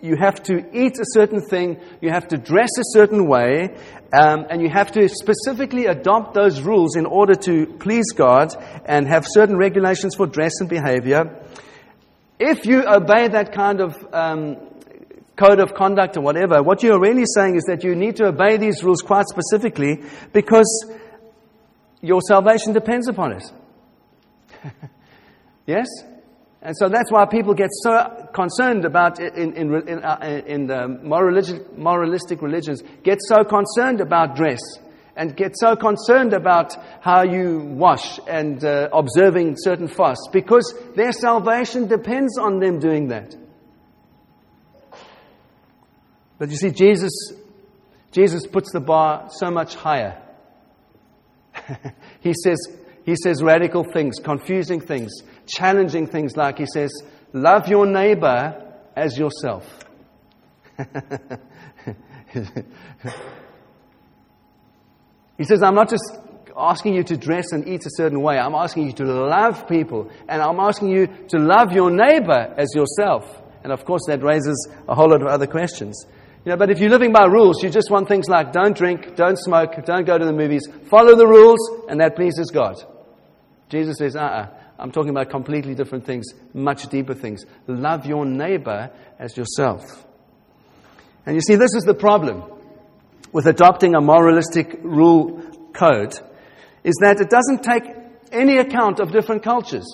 you 0.00 0.16
have 0.16 0.42
to 0.42 0.54
eat 0.76 0.98
a 0.98 1.04
certain 1.14 1.40
thing, 1.40 1.80
you 2.00 2.10
have 2.10 2.26
to 2.28 2.36
dress 2.36 2.70
a 2.76 2.82
certain 2.86 3.28
way, 3.28 3.76
um, 4.12 4.44
and 4.50 4.60
you 4.60 4.70
have 4.70 4.90
to 4.90 5.08
specifically 5.08 5.86
adopt 5.86 6.34
those 6.34 6.60
rules 6.62 6.96
in 6.96 7.06
order 7.06 7.34
to 7.34 7.66
please 7.78 8.10
God 8.12 8.52
and 8.86 9.06
have 9.06 9.24
certain 9.28 9.56
regulations 9.56 10.16
for 10.16 10.26
dress 10.26 10.54
and 10.58 10.68
behavior, 10.68 11.46
if 12.40 12.66
you 12.66 12.82
obey 12.84 13.28
that 13.28 13.52
kind 13.54 13.80
of 13.80 13.94
um, 14.12 14.56
code 15.36 15.60
of 15.60 15.74
conduct 15.74 16.16
or 16.16 16.20
whatever, 16.20 16.62
what 16.62 16.82
you're 16.82 17.00
really 17.00 17.24
saying 17.34 17.56
is 17.56 17.64
that 17.64 17.84
you 17.84 17.94
need 17.94 18.16
to 18.16 18.26
obey 18.26 18.56
these 18.56 18.82
rules 18.82 19.02
quite 19.02 19.26
specifically 19.26 20.02
because 20.32 20.86
your 22.00 22.20
salvation 22.20 22.72
depends 22.72 23.08
upon 23.08 23.32
it. 23.32 23.44
yes? 25.66 25.86
And 26.60 26.76
so 26.76 26.88
that's 26.88 27.10
why 27.10 27.26
people 27.26 27.54
get 27.54 27.70
so 27.72 28.28
concerned 28.32 28.84
about, 28.84 29.18
in, 29.18 29.54
in, 29.54 29.88
in, 29.88 30.04
uh, 30.04 30.42
in 30.46 30.66
the 30.66 30.86
moralistic, 30.86 31.76
moralistic 31.76 32.40
religions, 32.40 32.82
get 33.02 33.18
so 33.20 33.42
concerned 33.42 34.00
about 34.00 34.36
dress 34.36 34.60
and 35.16 35.36
get 35.36 35.52
so 35.56 35.74
concerned 35.74 36.32
about 36.32 36.74
how 37.02 37.22
you 37.22 37.58
wash 37.58 38.20
and 38.28 38.64
uh, 38.64 38.88
observing 38.92 39.56
certain 39.58 39.88
fasts 39.88 40.28
because 40.32 40.74
their 40.94 41.12
salvation 41.12 41.88
depends 41.88 42.38
on 42.38 42.60
them 42.60 42.78
doing 42.78 43.08
that. 43.08 43.34
But 46.42 46.50
you 46.50 46.56
see, 46.56 46.72
Jesus, 46.72 47.12
Jesus 48.10 48.48
puts 48.48 48.72
the 48.72 48.80
bar 48.80 49.28
so 49.30 49.48
much 49.48 49.76
higher. 49.76 50.20
he, 52.20 52.34
says, 52.34 52.58
he 53.04 53.14
says 53.14 53.40
radical 53.40 53.84
things, 53.84 54.16
confusing 54.18 54.80
things, 54.80 55.12
challenging 55.46 56.08
things, 56.08 56.36
like 56.36 56.58
he 56.58 56.66
says, 56.66 56.90
Love 57.32 57.68
your 57.68 57.86
neighbor 57.86 58.60
as 58.96 59.16
yourself. 59.16 59.64
he 65.38 65.44
says, 65.44 65.62
I'm 65.62 65.76
not 65.76 65.90
just 65.90 66.12
asking 66.56 66.94
you 66.94 67.04
to 67.04 67.16
dress 67.16 67.52
and 67.52 67.68
eat 67.68 67.86
a 67.86 67.90
certain 67.90 68.20
way. 68.20 68.36
I'm 68.36 68.56
asking 68.56 68.86
you 68.86 68.92
to 68.94 69.04
love 69.04 69.68
people. 69.68 70.10
And 70.28 70.42
I'm 70.42 70.58
asking 70.58 70.88
you 70.88 71.06
to 71.06 71.38
love 71.38 71.70
your 71.70 71.92
neighbor 71.92 72.52
as 72.58 72.74
yourself. 72.74 73.40
And 73.62 73.72
of 73.72 73.84
course, 73.84 74.02
that 74.08 74.24
raises 74.24 74.68
a 74.88 74.96
whole 74.96 75.10
lot 75.10 75.22
of 75.22 75.28
other 75.28 75.46
questions. 75.46 76.04
You 76.44 76.50
know, 76.50 76.56
but 76.56 76.70
if 76.70 76.80
you're 76.80 76.90
living 76.90 77.12
by 77.12 77.26
rules, 77.26 77.62
you 77.62 77.70
just 77.70 77.90
want 77.90 78.08
things 78.08 78.28
like 78.28 78.52
don't 78.52 78.76
drink, 78.76 79.14
don't 79.14 79.38
smoke, 79.38 79.74
don't 79.84 80.04
go 80.04 80.18
to 80.18 80.24
the 80.24 80.32
movies. 80.32 80.66
Follow 80.90 81.14
the 81.14 81.26
rules, 81.26 81.60
and 81.88 82.00
that 82.00 82.16
pleases 82.16 82.50
God. 82.52 82.82
Jesus 83.68 83.98
says, 83.98 84.16
uh 84.16 84.20
uh-uh. 84.20 84.58
I'm 84.78 84.90
talking 84.90 85.10
about 85.10 85.30
completely 85.30 85.76
different 85.76 86.04
things, 86.04 86.26
much 86.52 86.88
deeper 86.88 87.14
things. 87.14 87.44
Love 87.68 88.04
your 88.06 88.24
neighbor 88.24 88.90
as 89.20 89.36
yourself. 89.36 89.82
And 91.24 91.36
you 91.36 91.40
see, 91.40 91.54
this 91.54 91.74
is 91.76 91.84
the 91.84 91.94
problem 91.94 92.42
with 93.30 93.46
adopting 93.46 93.94
a 93.94 94.00
moralistic 94.00 94.80
rule 94.82 95.40
code, 95.72 96.18
is 96.82 96.96
that 97.00 97.20
it 97.20 97.30
doesn't 97.30 97.62
take 97.62 97.84
any 98.32 98.58
account 98.58 98.98
of 98.98 99.12
different 99.12 99.44
cultures. 99.44 99.86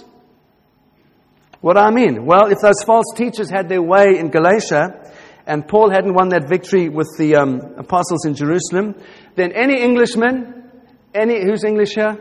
What 1.61 1.75
do 1.75 1.81
I 1.81 1.91
mean? 1.91 2.25
Well, 2.25 2.47
if 2.47 2.59
those 2.63 2.83
false 2.87 3.13
teachers 3.15 3.51
had 3.51 3.69
their 3.69 3.83
way 3.83 4.19
in 4.19 4.31
Galatia, 4.31 5.08
and 5.49 5.67
Paul 5.67 5.91
hadn't 5.91 6.13
won 6.13 6.29
that 6.29 6.47
victory 6.47 6.91
with 6.91 7.09
the 7.19 7.37
um, 7.37 7.61
apostles 7.79 8.27
in 8.27 8.35
Jerusalem, 8.35 8.95
then 9.35 9.51
any 9.53 9.81
Englishman, 9.83 10.71
any 11.15 11.43
who's 11.43 11.65
English 11.65 11.95
here? 11.95 12.17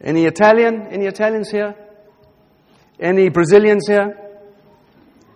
Any 0.00 0.24
Italian? 0.26 0.86
Any 0.90 1.06
Italians 1.06 1.50
here? 1.50 1.74
Any 3.00 3.28
Brazilians 3.28 3.88
here? 3.88 4.16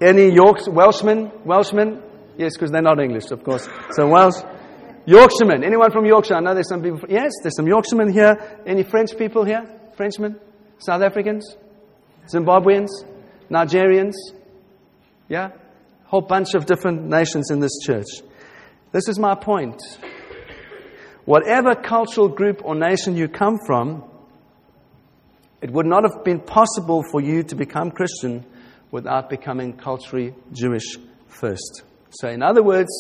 Any 0.01 0.33
Yorks, 0.33 0.69
Welshmen? 0.69 1.33
Welshmen? 1.45 2.01
Yes, 2.39 2.53
because 2.57 2.71
they're 2.71 2.83
not 2.83 3.01
English, 3.01 3.31
of 3.33 3.43
course. 3.43 3.69
So 3.91 4.07
Welsh. 4.07 4.37
Yorkshiremen. 5.05 5.65
Anyone 5.65 5.91
from 5.91 6.07
Yorkshire? 6.07 6.37
I 6.37 6.41
know 6.41 6.55
there's 6.55 6.69
some 6.69 6.83
people. 6.83 7.01
Yes, 7.09 7.33
there's 7.43 7.57
some 7.57 7.67
Yorkshiremen 7.67 8.13
here. 8.13 8.63
Any 8.65 8.85
French 8.85 9.19
people 9.19 9.45
here? 9.45 9.65
Frenchmen? 9.97 10.39
South 10.79 11.03
Africans? 11.03 11.57
Zimbabweans? 12.29 12.91
Nigerians? 13.51 14.15
Yeah? 15.29 15.51
Whole 16.12 16.20
bunch 16.20 16.53
of 16.53 16.66
different 16.66 17.05
nations 17.09 17.51
in 17.51 17.59
this 17.59 17.79
church. 17.83 18.05
This 18.92 19.09
is 19.09 19.18
my 19.18 19.35
point. 19.35 19.81
Whatever 21.25 21.75
cultural 21.75 22.29
group 22.29 22.61
or 22.62 22.75
nation 22.75 23.16
you 23.16 23.29
come 23.29 23.59
from, 23.66 24.05
it 25.62 25.70
would 25.70 25.87
not 25.87 26.03
have 26.05 26.22
been 26.22 26.40
possible 26.40 27.03
for 27.11 27.22
you 27.22 27.42
to 27.44 27.55
become 27.55 27.90
Christian 27.90 28.44
without 28.90 29.31
becoming 29.31 29.72
culturally 29.72 30.35
Jewish 30.53 30.98
first. 31.29 31.83
So, 32.11 32.29
in 32.29 32.42
other 32.42 32.62
words, 32.62 32.90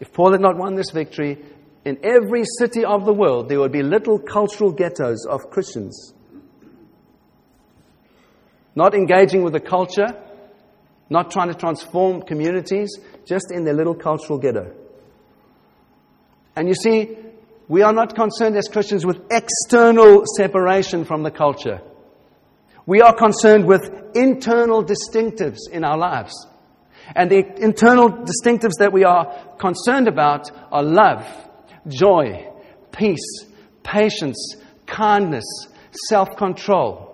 if 0.00 0.10
Paul 0.14 0.32
had 0.32 0.40
not 0.40 0.56
won 0.56 0.74
this 0.74 0.92
victory, 0.92 1.44
in 1.84 1.98
every 2.02 2.44
city 2.58 2.86
of 2.86 3.04
the 3.04 3.12
world 3.12 3.50
there 3.50 3.60
would 3.60 3.72
be 3.72 3.82
little 3.82 4.18
cultural 4.18 4.72
ghettos 4.72 5.26
of 5.26 5.50
Christians. 5.50 6.14
Not 8.74 8.94
engaging 8.94 9.42
with 9.42 9.52
the 9.52 9.60
culture, 9.60 10.16
not 11.12 11.30
trying 11.30 11.48
to 11.48 11.54
transform 11.54 12.22
communities, 12.22 12.90
just 13.24 13.52
in 13.52 13.64
their 13.64 13.74
little 13.74 13.94
cultural 13.94 14.38
ghetto. 14.38 14.72
And 16.56 16.68
you 16.68 16.74
see, 16.74 17.16
we 17.68 17.82
are 17.82 17.92
not 17.92 18.14
concerned 18.14 18.56
as 18.56 18.68
Christians 18.68 19.06
with 19.06 19.20
external 19.30 20.24
separation 20.36 21.04
from 21.04 21.22
the 21.22 21.30
culture. 21.30 21.80
We 22.84 23.00
are 23.00 23.14
concerned 23.14 23.66
with 23.66 23.88
internal 24.14 24.84
distinctives 24.84 25.58
in 25.70 25.84
our 25.84 25.96
lives. 25.96 26.34
And 27.14 27.30
the 27.30 27.44
internal 27.62 28.10
distinctives 28.10 28.78
that 28.78 28.92
we 28.92 29.04
are 29.04 29.56
concerned 29.58 30.08
about 30.08 30.50
are 30.72 30.82
love, 30.82 31.26
joy, 31.88 32.48
peace, 32.90 33.44
patience, 33.82 34.56
kindness, 34.86 35.44
self 36.08 36.36
control. 36.36 37.08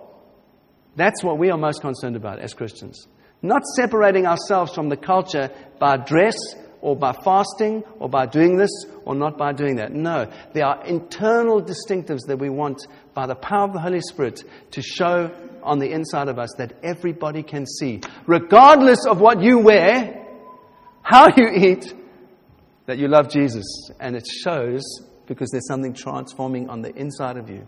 That's 0.95 1.23
what 1.23 1.37
we 1.37 1.49
are 1.51 1.57
most 1.57 1.81
concerned 1.81 2.15
about 2.15 2.39
as 2.39 2.53
Christians. 2.53 3.07
Not 3.41 3.63
separating 3.75 4.25
ourselves 4.25 4.73
from 4.73 4.89
the 4.89 4.97
culture 4.97 5.49
by 5.79 5.97
dress 5.97 6.35
or 6.81 6.95
by 6.95 7.13
fasting 7.23 7.83
or 7.99 8.09
by 8.09 8.25
doing 8.25 8.57
this 8.57 8.71
or 9.05 9.15
not 9.15 9.37
by 9.37 9.53
doing 9.53 9.77
that. 9.77 9.93
No, 9.93 10.31
there 10.53 10.65
are 10.65 10.85
internal 10.85 11.61
distinctives 11.61 12.27
that 12.27 12.37
we 12.39 12.49
want 12.49 12.85
by 13.13 13.27
the 13.27 13.35
power 13.35 13.65
of 13.65 13.73
the 13.73 13.79
Holy 13.79 14.01
Spirit 14.01 14.43
to 14.71 14.81
show 14.81 15.31
on 15.63 15.79
the 15.79 15.91
inside 15.91 16.27
of 16.27 16.39
us 16.39 16.49
that 16.57 16.73
everybody 16.83 17.43
can 17.43 17.65
see, 17.65 18.01
regardless 18.25 19.05
of 19.05 19.19
what 19.19 19.41
you 19.41 19.59
wear, 19.59 20.25
how 21.01 21.27
you 21.35 21.49
eat, 21.49 21.93
that 22.85 22.97
you 22.97 23.07
love 23.07 23.29
Jesus. 23.29 23.65
And 23.99 24.15
it 24.15 24.27
shows 24.27 24.83
because 25.27 25.49
there's 25.51 25.67
something 25.67 25.93
transforming 25.93 26.69
on 26.69 26.81
the 26.81 26.93
inside 26.95 27.37
of 27.37 27.49
you. 27.49 27.67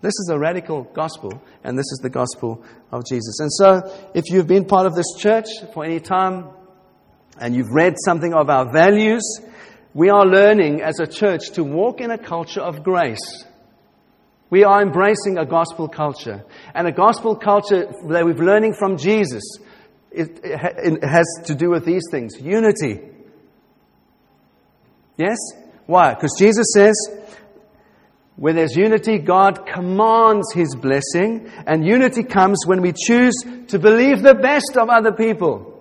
This 0.00 0.14
is 0.14 0.30
a 0.32 0.38
radical 0.38 0.84
gospel, 0.84 1.42
and 1.64 1.76
this 1.76 1.86
is 1.92 2.00
the 2.02 2.10
gospel 2.10 2.62
of 2.92 3.04
Jesus. 3.06 3.40
And 3.40 3.52
so, 3.52 4.10
if 4.14 4.24
you've 4.30 4.46
been 4.46 4.64
part 4.64 4.86
of 4.86 4.94
this 4.94 5.14
church 5.18 5.46
for 5.74 5.84
any 5.84 6.00
time 6.00 6.48
and 7.40 7.54
you've 7.54 7.72
read 7.72 7.94
something 8.04 8.32
of 8.32 8.48
our 8.48 8.72
values, 8.72 9.40
we 9.94 10.10
are 10.10 10.24
learning 10.24 10.82
as 10.82 11.00
a 11.00 11.06
church 11.06 11.50
to 11.52 11.64
walk 11.64 12.00
in 12.00 12.10
a 12.10 12.18
culture 12.18 12.60
of 12.60 12.84
grace. 12.84 13.44
We 14.50 14.64
are 14.64 14.80
embracing 14.80 15.36
a 15.36 15.44
gospel 15.44 15.88
culture. 15.88 16.44
And 16.74 16.86
a 16.86 16.92
gospel 16.92 17.36
culture 17.36 17.86
that 17.86 18.24
we're 18.24 18.34
learning 18.34 18.74
from 18.74 18.96
Jesus 18.96 19.42
it, 20.10 20.40
it 20.42 21.04
has 21.04 21.26
to 21.46 21.54
do 21.54 21.70
with 21.70 21.84
these 21.84 22.02
things 22.10 22.40
unity. 22.40 23.00
Yes? 25.16 25.36
Why? 25.86 26.14
Because 26.14 26.34
Jesus 26.38 26.66
says, 26.74 26.94
where 28.38 28.52
there's 28.52 28.76
unity, 28.76 29.18
God 29.18 29.66
commands 29.66 30.52
His 30.54 30.76
blessing, 30.76 31.50
and 31.66 31.84
unity 31.84 32.22
comes 32.22 32.64
when 32.66 32.80
we 32.80 32.92
choose 32.92 33.34
to 33.66 33.80
believe 33.80 34.22
the 34.22 34.34
best 34.34 34.76
of 34.76 34.88
other 34.88 35.10
people. 35.10 35.74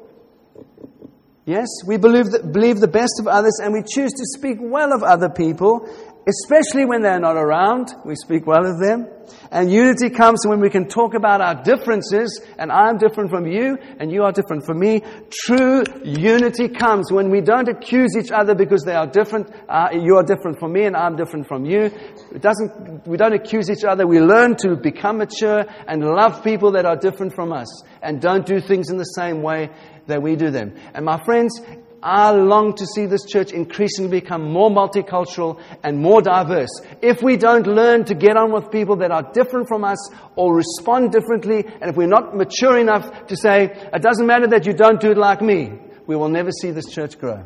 Yes, 1.46 1.68
we 1.86 1.98
believe, 1.98 2.32
that, 2.32 2.52
believe 2.52 2.80
the 2.80 2.88
best 2.88 3.20
of 3.20 3.28
others 3.28 3.60
and 3.64 3.74
we 3.74 3.84
choose 3.84 4.12
to 4.12 4.26
speak 4.26 4.58
well 4.60 4.92
of 4.92 5.04
other 5.04 5.30
people, 5.30 5.88
especially 6.28 6.86
when 6.86 7.02
they're 7.02 7.20
not 7.20 7.38
around. 7.38 7.94
We 8.06 8.16
speak 8.16 8.46
well 8.46 8.66
of 8.66 8.80
them. 8.80 9.08
And 9.52 9.72
unity 9.72 10.10
comes 10.10 10.46
when 10.46 10.60
we 10.60 10.70
can 10.70 10.88
talk 10.88 11.14
about 11.14 11.42
our 11.42 11.64
differences, 11.64 12.42
and 12.58 12.72
I'm 12.72 12.98
different 12.98 13.30
from 13.30 13.46
you, 13.46 13.78
and 14.00 14.12
you 14.12 14.24
are 14.24 14.32
different 14.32 14.66
from 14.66 14.80
me. 14.80 15.02
True 15.32 15.84
unity 16.04 16.68
comes 16.70 17.12
when 17.12 17.30
we 17.30 17.42
don't 17.42 17.68
accuse 17.70 18.16
each 18.18 18.32
other 18.32 18.56
because 18.56 18.84
they 18.84 18.94
are 18.94 19.08
different. 19.08 19.50
Uh, 19.70 19.90
you 19.94 20.16
are 20.16 20.24
different 20.24 20.60
from 20.60 20.74
me, 20.74 20.86
and 20.86 20.96
I'm 20.96 21.16
different 21.16 21.48
from 21.48 21.66
you. 21.66 21.92
It 22.34 22.42
doesn't, 22.42 23.08
we 23.08 23.18
don't 23.18 23.34
accuse 23.34 23.70
each 23.70 23.84
other. 23.84 24.06
We 24.06 24.20
learn 24.20 24.56
to 24.58 24.76
become 24.76 25.20
mature 25.20 25.66
and 25.88 26.04
love 26.04 26.44
people 26.44 26.72
that 26.74 26.86
are 26.86 26.98
different 26.98 27.34
from 27.34 27.54
us, 27.54 27.84
and 28.02 28.22
don't 28.22 28.46
do 28.46 28.60
things 28.60 28.90
in 28.90 28.98
the 28.98 29.04
same 29.04 29.42
way 29.42 29.70
that 30.08 30.22
we 30.22 30.36
do 30.36 30.52
them. 30.52 30.76
And 30.94 31.06
my 31.06 31.22
friends, 31.24 31.62
I 32.02 32.32
long 32.32 32.76
to 32.76 32.86
see 32.86 33.06
this 33.06 33.26
church 33.26 33.52
increasingly 33.52 34.20
become 34.22 34.52
more 34.52 34.70
multicultural 34.70 35.60
and 35.84 36.00
more 36.00 36.22
diverse. 36.22 36.70
If 37.02 37.24
we 37.24 37.38
don't 37.38 37.66
learn 37.66 38.06
to 38.06 38.16
get 38.16 38.38
on 38.38 38.52
with 38.52 38.72
people 38.72 38.98
that 38.98 39.12
are 39.12 39.24
different 39.34 39.68
from 39.68 39.84
us 39.84 39.98
or 40.36 40.56
respond 40.56 41.12
differently, 41.12 41.66
and 41.82 41.90
if 41.90 41.96
we're 41.96 42.08
not 42.08 42.36
mature 42.36 42.78
enough 42.78 43.28
to 43.28 43.36
say, 43.36 43.66
it 43.94 44.02
doesn't 44.02 44.28
matter 44.28 44.48
that 44.48 44.66
you 44.66 44.74
don't 44.74 45.00
do 45.00 45.12
it 45.12 45.18
like 45.18 45.42
me, 45.42 45.72
we 46.06 46.16
will 46.16 46.30
never 46.30 46.52
see 46.52 46.72
this 46.72 46.86
church 46.86 47.20
grow. 47.20 47.44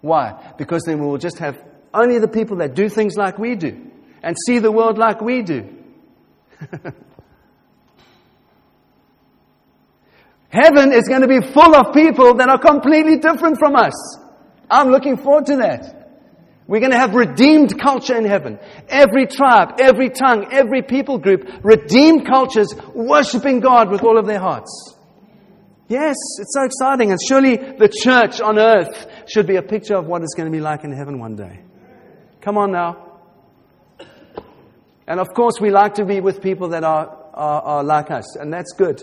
Why? 0.00 0.54
Because 0.56 0.82
then 0.84 1.00
we 1.00 1.06
will 1.06 1.18
just 1.18 1.38
have 1.38 1.62
only 1.92 2.18
the 2.18 2.28
people 2.28 2.58
that 2.58 2.74
do 2.74 2.88
things 2.88 3.16
like 3.16 3.38
we 3.38 3.56
do 3.56 3.90
and 4.22 4.36
see 4.46 4.58
the 4.58 4.70
world 4.70 4.98
like 4.98 5.20
we 5.20 5.42
do. 5.42 5.68
Heaven 10.52 10.92
is 10.92 11.08
going 11.08 11.22
to 11.22 11.28
be 11.28 11.40
full 11.40 11.74
of 11.74 11.94
people 11.94 12.34
that 12.34 12.48
are 12.50 12.58
completely 12.58 13.16
different 13.16 13.58
from 13.58 13.74
us. 13.74 14.18
I'm 14.70 14.90
looking 14.90 15.16
forward 15.16 15.46
to 15.46 15.56
that. 15.56 16.02
We're 16.66 16.80
going 16.80 16.92
to 16.92 16.98
have 16.98 17.14
redeemed 17.14 17.80
culture 17.80 18.16
in 18.16 18.26
heaven. 18.26 18.58
Every 18.88 19.26
tribe, 19.26 19.80
every 19.80 20.10
tongue, 20.10 20.48
every 20.52 20.82
people 20.82 21.18
group, 21.18 21.48
redeemed 21.62 22.26
cultures 22.26 22.74
worshiping 22.94 23.60
God 23.60 23.90
with 23.90 24.02
all 24.02 24.18
of 24.18 24.26
their 24.26 24.38
hearts. 24.38 24.94
Yes, 25.88 26.16
it's 26.38 26.54
so 26.54 26.64
exciting. 26.64 27.10
And 27.10 27.20
surely 27.26 27.56
the 27.56 27.88
church 27.88 28.40
on 28.40 28.58
earth 28.58 29.06
should 29.26 29.46
be 29.46 29.56
a 29.56 29.62
picture 29.62 29.96
of 29.96 30.06
what 30.06 30.22
it's 30.22 30.34
going 30.34 30.50
to 30.50 30.56
be 30.56 30.60
like 30.60 30.84
in 30.84 30.92
heaven 30.92 31.18
one 31.18 31.34
day. 31.34 31.60
Come 32.42 32.58
on 32.58 32.72
now. 32.72 33.20
And 35.06 35.18
of 35.18 35.28
course, 35.34 35.54
we 35.60 35.70
like 35.70 35.94
to 35.94 36.04
be 36.04 36.20
with 36.20 36.42
people 36.42 36.68
that 36.68 36.84
are, 36.84 37.08
are, 37.34 37.62
are 37.62 37.84
like 37.84 38.10
us, 38.10 38.36
and 38.36 38.52
that's 38.52 38.72
good. 38.72 39.02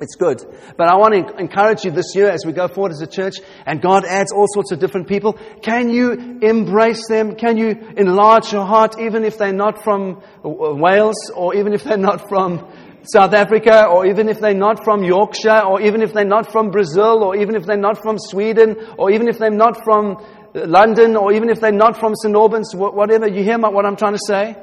It's 0.00 0.14
good. 0.14 0.42
But 0.76 0.88
I 0.88 0.96
want 0.96 1.14
to 1.14 1.36
encourage 1.36 1.84
you 1.84 1.90
this 1.90 2.14
year 2.14 2.30
as 2.30 2.44
we 2.46 2.52
go 2.52 2.68
forward 2.68 2.92
as 2.92 3.02
a 3.02 3.06
church 3.06 3.34
and 3.66 3.82
God 3.82 4.04
adds 4.04 4.32
all 4.32 4.46
sorts 4.52 4.72
of 4.72 4.78
different 4.78 5.08
people. 5.08 5.34
Can 5.62 5.90
you 5.90 6.12
embrace 6.40 7.06
them? 7.08 7.34
Can 7.36 7.58
you 7.58 7.70
enlarge 7.96 8.52
your 8.52 8.64
heart 8.64 8.98
even 8.98 9.24
if 9.24 9.36
they're 9.36 9.52
not 9.52 9.84
from 9.84 10.22
Wales 10.42 11.30
or 11.34 11.54
even 11.54 11.74
if 11.74 11.84
they're 11.84 11.98
not 11.98 12.28
from 12.28 12.66
South 13.02 13.34
Africa 13.34 13.86
or 13.86 14.06
even 14.06 14.28
if 14.28 14.40
they're 14.40 14.54
not 14.54 14.84
from 14.84 15.04
Yorkshire 15.04 15.62
or 15.66 15.80
even 15.80 16.02
if 16.02 16.12
they're 16.12 16.24
not 16.24 16.50
from 16.50 16.70
Brazil 16.70 17.22
or 17.22 17.36
even 17.36 17.56
if 17.56 17.66
they're 17.66 17.76
not 17.76 18.02
from 18.02 18.18
Sweden 18.18 18.76
or 18.98 19.10
even 19.10 19.28
if 19.28 19.38
they're 19.38 19.50
not 19.50 19.84
from 19.84 20.24
London 20.54 21.16
or 21.16 21.32
even 21.32 21.50
if 21.50 21.60
they're 21.60 21.72
not 21.72 21.98
from 21.98 22.14
St. 22.14 22.34
Albans, 22.34 22.74
whatever. 22.74 23.28
You 23.28 23.42
hear 23.42 23.58
what 23.58 23.84
I'm 23.84 23.96
trying 23.96 24.14
to 24.14 24.24
say? 24.26 24.56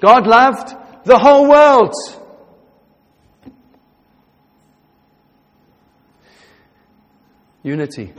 God 0.00 0.26
loved 0.26 0.74
the 1.04 1.18
whole 1.18 1.48
world. 1.48 1.94
Unity. 7.64 8.12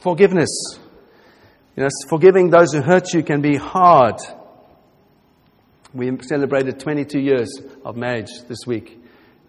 Forgiveness. 0.00 0.50
You 1.76 1.84
know, 1.84 1.88
forgiving 2.08 2.50
those 2.50 2.74
who 2.74 2.82
hurt 2.82 3.14
you 3.14 3.22
can 3.22 3.40
be 3.40 3.56
hard. 3.56 4.16
We 5.94 6.10
celebrated 6.22 6.80
22 6.80 7.20
years 7.20 7.48
of 7.84 7.96
marriage 7.96 8.30
this 8.48 8.66
week. 8.66 8.98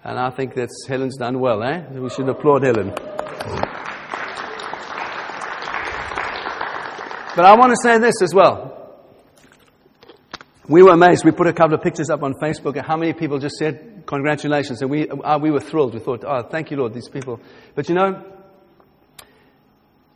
And 0.04 0.20
I 0.20 0.30
think 0.30 0.54
that 0.54 0.70
Helen's 0.88 1.18
done 1.18 1.40
well, 1.40 1.64
eh? 1.64 1.82
We 1.92 2.10
should 2.10 2.30
applaud 2.30 2.64
Helen. 2.64 2.90
But 7.36 7.46
I 7.46 7.56
want 7.56 7.72
to 7.72 7.78
say 7.82 7.98
this 7.98 8.22
as 8.22 8.34
well. 8.34 8.70
We 10.70 10.84
were 10.84 10.92
amazed. 10.92 11.26
We 11.26 11.32
put 11.32 11.48
a 11.48 11.54
couple 11.54 11.74
of 11.74 11.82
pictures 11.82 12.10
up 12.12 12.22
on 12.22 12.36
Facebook, 12.36 12.78
and 12.78 12.86
how 12.86 12.98
many 12.98 13.14
people 13.14 13.40
just 13.40 13.56
said, 13.56 14.04
Congratulations. 14.06 14.82
And 14.82 14.92
we, 14.92 15.10
uh, 15.10 15.40
we 15.40 15.50
were 15.50 15.60
thrilled. 15.60 15.94
We 15.94 16.00
thought, 16.02 16.24
Oh, 16.26 16.44
thank 16.44 16.70
you, 16.70 16.78
Lord, 16.78 16.94
these 16.94 17.10
people. 17.10 17.40
But 17.74 17.90
you 17.90 17.96
know, 17.96 18.24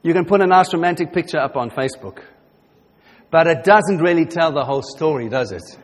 you 0.07 0.13
can 0.13 0.23
put 0.23 0.41
a 0.41 0.47
nice 0.47 0.73
romantic 0.73 1.11
picture 1.11 1.37
up 1.37 1.57
on 1.57 1.69
Facebook. 1.69 2.23
But 3.29 3.47
it 3.47 3.65
doesn't 3.65 3.97
really 3.97 4.25
tell 4.25 4.53
the 4.53 4.63
whole 4.63 4.81
story, 4.81 5.27
does 5.27 5.51
it? 5.51 5.77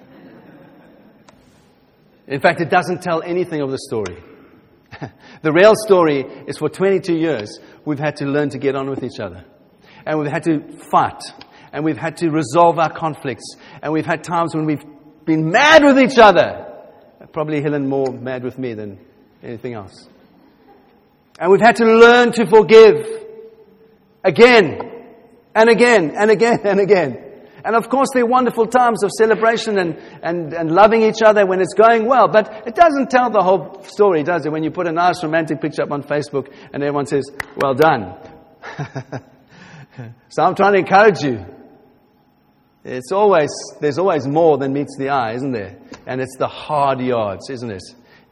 In 2.28 2.40
fact, 2.40 2.62
it 2.62 2.70
doesn't 2.70 3.02
tell 3.02 3.22
anything 3.22 3.60
of 3.60 3.70
the 3.70 3.78
story. 3.78 4.24
the 5.42 5.52
real 5.52 5.74
story 5.76 6.22
is 6.48 6.58
for 6.58 6.70
22 6.70 7.18
years, 7.18 7.60
we've 7.84 8.00
had 8.00 8.16
to 8.18 8.26
learn 8.26 8.50
to 8.52 8.58
get 8.58 8.78
on 8.78 8.90
with 8.90 9.04
each 9.04 9.20
other. 9.20 9.44
And 10.06 10.20
we've 10.20 10.32
had 10.32 10.44
to 10.44 10.72
fight. 10.90 11.22
And 11.74 11.84
we've 11.84 11.98
had 11.98 12.16
to 12.18 12.30
resolve 12.30 12.80
our 12.80 12.94
conflicts. 12.94 13.58
And 13.82 13.92
we've 13.92 14.06
had 14.06 14.24
times 14.24 14.56
when 14.56 14.64
we've 14.66 14.86
been 15.26 15.52
mad 15.52 15.84
with 15.84 16.00
each 16.00 16.18
other. 16.18 16.66
Probably 17.34 17.62
Helen 17.62 17.90
more 17.90 18.14
mad 18.14 18.46
with 18.46 18.58
me 18.58 18.74
than 18.74 19.00
anything 19.44 19.74
else. 19.74 20.08
And 21.38 21.52
we've 21.52 21.60
had 21.60 21.76
to 21.78 21.86
learn 21.86 22.32
to 22.34 22.46
forgive 22.46 23.23
again 24.24 24.92
and 25.56 25.70
again 25.70 26.12
and 26.16 26.32
again 26.32 26.60
and 26.64 26.80
again. 26.80 27.24
And 27.66 27.76
of 27.78 27.88
course, 27.88 28.10
there 28.14 28.24
are 28.24 28.28
wonderful 28.28 28.68
times 28.68 29.04
of 29.04 29.12
celebration 29.12 29.78
and, 29.78 29.98
and, 30.22 30.54
and 30.54 30.70
loving 30.70 31.04
each 31.04 31.22
other 31.24 31.46
when 31.46 31.62
it's 31.62 31.74
going 31.74 32.06
well. 32.06 32.28
But 32.28 32.68
it 32.68 32.76
doesn't 32.76 33.10
tell 33.10 33.30
the 33.30 33.42
whole 33.42 33.84
story, 33.84 34.24
does 34.24 34.46
it? 34.46 34.52
When 34.52 34.64
you 34.64 34.72
put 34.72 34.86
a 34.86 34.92
nice 34.92 35.24
romantic 35.24 35.62
picture 35.62 35.84
up 35.84 35.92
on 35.92 36.04
Facebook 36.04 36.54
and 36.74 36.84
everyone 36.84 37.06
says, 37.06 37.24
well 37.56 37.74
done. 37.74 38.18
so 40.28 40.44
I'm 40.44 40.56
trying 40.56 40.74
to 40.74 40.80
encourage 40.80 41.22
you. 41.24 41.46
It's 42.84 43.14
always, 43.14 43.50
there's 43.80 43.98
always 43.98 44.28
more 44.28 44.58
than 44.58 44.74
meets 44.74 44.98
the 44.98 45.10
eye, 45.10 45.36
isn't 45.36 45.54
there? 45.54 45.78
And 46.06 46.20
it's 46.20 46.36
the 46.38 46.48
hard 46.48 47.00
yards, 47.00 47.50
isn't 47.50 47.72
it? 47.72 47.84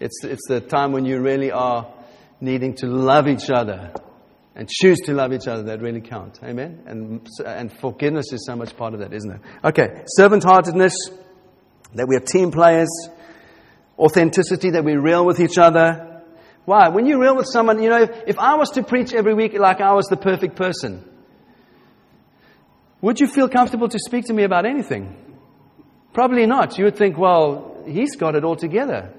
It's, 0.01 0.25
it's 0.25 0.45
the 0.49 0.60
time 0.60 0.91
when 0.91 1.06
you 1.06 1.21
really 1.21 1.51
are 1.51 1.93
needing 2.41 2.73
to 2.75 2.88
love 2.88 3.30
each 3.30 3.49
other 3.49 3.93
and 4.62 4.69
choose 4.69 5.00
to 5.00 5.13
love 5.13 5.34
each 5.34 5.47
other 5.47 5.63
that 5.63 5.82
really 5.82 6.02
count. 6.02 6.39
Amen? 6.43 6.84
And, 6.86 7.28
and 7.43 7.74
forgiveness 7.80 8.32
is 8.32 8.45
so 8.45 8.56
much 8.56 8.78
part 8.78 8.93
of 8.93 9.00
that, 9.00 9.12
isn't 9.12 9.32
it? 9.32 9.41
Okay, 9.63 10.04
servant 10.06 10.43
heartedness, 10.43 10.93
that 11.95 12.08
we 12.08 12.15
are 12.15 12.19
team 12.19 12.52
players, 12.52 12.88
authenticity, 13.97 14.69
that 14.69 14.84
we're 14.84 15.02
real 15.02 15.26
with 15.26 15.39
each 15.39 15.58
other. 15.58 16.21
Why? 16.65 16.89
When 16.89 17.08
you're 17.08 17.19
real 17.19 17.36
with 17.36 17.47
someone, 17.52 17.82
you 17.82 17.89
know, 17.89 18.04
if, 18.04 18.12
if 18.28 18.38
I 18.38 18.54
was 18.54 18.69
to 18.76 18.84
preach 18.84 19.13
every 19.13 19.34
week 19.34 19.58
like 19.58 19.82
I 19.82 19.93
was 19.93 20.06
the 20.06 20.15
perfect 20.15 20.56
person, 20.58 21.10
would 23.02 23.19
you 23.19 23.26
feel 23.26 23.50
comfortable 23.50 23.89
to 23.89 23.97
speak 23.97 24.26
to 24.26 24.34
me 24.34 24.43
about 24.43 24.67
anything? 24.67 25.15
Probably 26.13 26.45
not. 26.45 26.78
You 26.78 26.86
would 26.86 26.97
think, 26.97 27.17
well, 27.17 27.82
he's 27.88 28.15
got 28.15 28.36
it 28.36 28.43
all 28.43 28.56
together. 28.56 29.12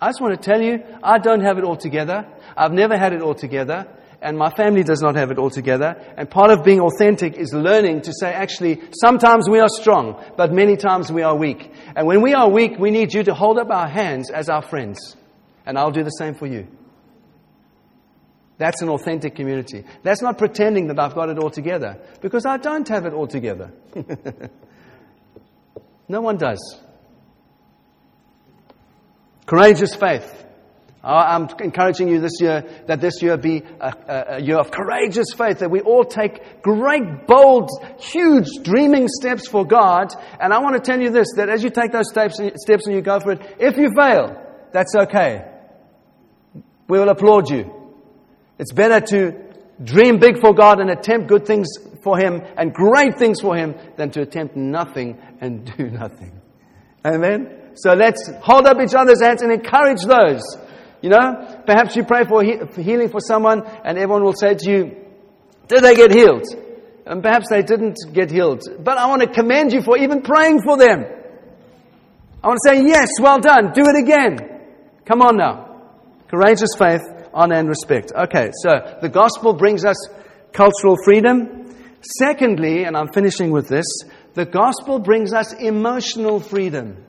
I 0.00 0.08
just 0.08 0.20
want 0.20 0.34
to 0.34 0.50
tell 0.50 0.60
you, 0.60 0.82
I 1.04 1.18
don't 1.18 1.42
have 1.42 1.56
it 1.58 1.62
all 1.62 1.76
together. 1.76 2.26
I've 2.56 2.72
never 2.72 2.98
had 2.98 3.12
it 3.12 3.22
all 3.22 3.36
together 3.36 3.86
and 4.22 4.38
my 4.38 4.50
family 4.50 4.84
does 4.84 5.02
not 5.02 5.16
have 5.16 5.30
it 5.30 5.38
all 5.38 5.50
together. 5.50 5.96
And 6.16 6.30
part 6.30 6.50
of 6.50 6.64
being 6.64 6.80
authentic 6.80 7.36
is 7.36 7.52
learning 7.52 8.02
to 8.02 8.12
say, 8.12 8.32
actually, 8.32 8.80
sometimes 8.92 9.48
we 9.50 9.58
are 9.58 9.68
strong, 9.68 10.22
but 10.36 10.52
many 10.52 10.76
times 10.76 11.10
we 11.10 11.22
are 11.22 11.36
weak. 11.36 11.72
And 11.96 12.06
when 12.06 12.22
we 12.22 12.32
are 12.32 12.48
weak, 12.48 12.78
we 12.78 12.90
need 12.90 13.12
you 13.12 13.24
to 13.24 13.34
hold 13.34 13.58
up 13.58 13.70
our 13.70 13.88
hands 13.88 14.30
as 14.30 14.48
our 14.48 14.62
friends. 14.62 15.16
And 15.66 15.76
I'll 15.76 15.90
do 15.90 16.04
the 16.04 16.10
same 16.10 16.34
for 16.34 16.46
you. 16.46 16.68
That's 18.58 18.80
an 18.80 18.90
authentic 18.90 19.34
community. 19.34 19.84
That's 20.04 20.22
not 20.22 20.38
pretending 20.38 20.86
that 20.86 20.98
I've 21.00 21.14
got 21.14 21.28
it 21.28 21.38
all 21.38 21.50
together, 21.50 21.98
because 22.20 22.46
I 22.46 22.58
don't 22.58 22.86
have 22.88 23.06
it 23.06 23.12
all 23.12 23.26
together. 23.26 23.72
no 26.08 26.20
one 26.20 26.36
does. 26.36 26.80
Courageous 29.46 29.96
faith. 29.96 30.41
I'm 31.04 31.48
encouraging 31.58 32.08
you 32.08 32.20
this 32.20 32.40
year 32.40 32.64
that 32.86 33.00
this 33.00 33.22
year 33.22 33.36
be 33.36 33.64
a, 33.80 34.36
a, 34.36 34.40
year 34.40 34.58
of 34.58 34.70
courageous 34.70 35.32
faith, 35.36 35.58
that 35.58 35.70
we 35.70 35.80
all 35.80 36.04
take 36.04 36.62
great, 36.62 37.26
bold, 37.26 37.70
huge, 37.98 38.46
dreaming 38.62 39.08
steps 39.08 39.48
for 39.48 39.66
God. 39.66 40.14
And 40.38 40.52
I 40.52 40.60
want 40.60 40.76
to 40.76 40.80
tell 40.80 41.00
you 41.00 41.10
this 41.10 41.26
that 41.36 41.48
as 41.48 41.64
you 41.64 41.70
take 41.70 41.90
those 41.90 42.08
steps, 42.08 42.36
steps 42.36 42.86
and 42.86 42.94
you 42.94 43.02
go 43.02 43.18
for 43.18 43.32
it, 43.32 43.56
if 43.58 43.76
you 43.78 43.90
fail, 43.96 44.36
that's 44.72 44.94
okay. 44.94 45.44
We 46.88 47.00
will 47.00 47.08
applaud 47.08 47.50
you. 47.50 47.72
It's 48.60 48.72
better 48.72 49.00
to 49.06 49.32
dream 49.82 50.20
big 50.20 50.40
for 50.40 50.54
God 50.54 50.78
and 50.78 50.88
attempt 50.88 51.26
good 51.26 51.46
things 51.46 51.66
for 52.04 52.16
Him 52.16 52.42
and 52.56 52.72
great 52.72 53.18
things 53.18 53.40
for 53.40 53.56
Him 53.56 53.74
than 53.96 54.10
to 54.12 54.20
attempt 54.22 54.54
nothing 54.54 55.20
and 55.40 55.64
do 55.76 55.90
nothing. 55.90 56.40
Amen? 57.04 57.72
So 57.74 57.94
let's 57.94 58.30
hold 58.40 58.66
up 58.66 58.76
each 58.80 58.94
other's 58.94 59.20
hands 59.20 59.42
and 59.42 59.50
encourage 59.50 60.02
those 60.02 60.42
you 61.02 61.10
know, 61.10 61.62
perhaps 61.66 61.96
you 61.96 62.04
pray 62.04 62.24
for, 62.24 62.42
he- 62.42 62.58
for 62.70 62.80
healing 62.80 63.08
for 63.10 63.20
someone 63.20 63.64
and 63.84 63.98
everyone 63.98 64.22
will 64.24 64.34
say 64.34 64.54
to 64.54 64.70
you, 64.70 64.96
Did 65.68 65.82
they 65.82 65.94
get 65.94 66.12
healed? 66.12 66.44
And 67.04 67.22
perhaps 67.22 67.48
they 67.50 67.62
didn't 67.62 67.98
get 68.12 68.30
healed. 68.30 68.62
But 68.78 68.96
I 68.96 69.06
want 69.08 69.22
to 69.22 69.28
commend 69.28 69.72
you 69.72 69.82
for 69.82 69.98
even 69.98 70.22
praying 70.22 70.62
for 70.62 70.76
them. 70.76 71.04
I 72.42 72.46
want 72.48 72.58
to 72.64 72.68
say, 72.70 72.82
Yes, 72.86 73.08
well 73.20 73.40
done. 73.40 73.72
Do 73.72 73.82
it 73.84 74.02
again. 74.02 74.38
Come 75.04 75.20
on 75.22 75.36
now. 75.36 75.68
Courageous 76.28 76.70
faith, 76.78 77.02
honor, 77.34 77.56
and 77.56 77.68
respect. 77.68 78.12
Okay, 78.14 78.50
so 78.62 78.98
the 79.02 79.08
gospel 79.08 79.52
brings 79.54 79.84
us 79.84 79.96
cultural 80.52 80.96
freedom. 81.04 81.74
Secondly, 82.18 82.84
and 82.84 82.96
I'm 82.96 83.08
finishing 83.12 83.50
with 83.50 83.68
this, 83.68 83.84
the 84.34 84.44
gospel 84.44 84.98
brings 84.98 85.32
us 85.32 85.52
emotional 85.52 86.40
freedom. 86.40 87.04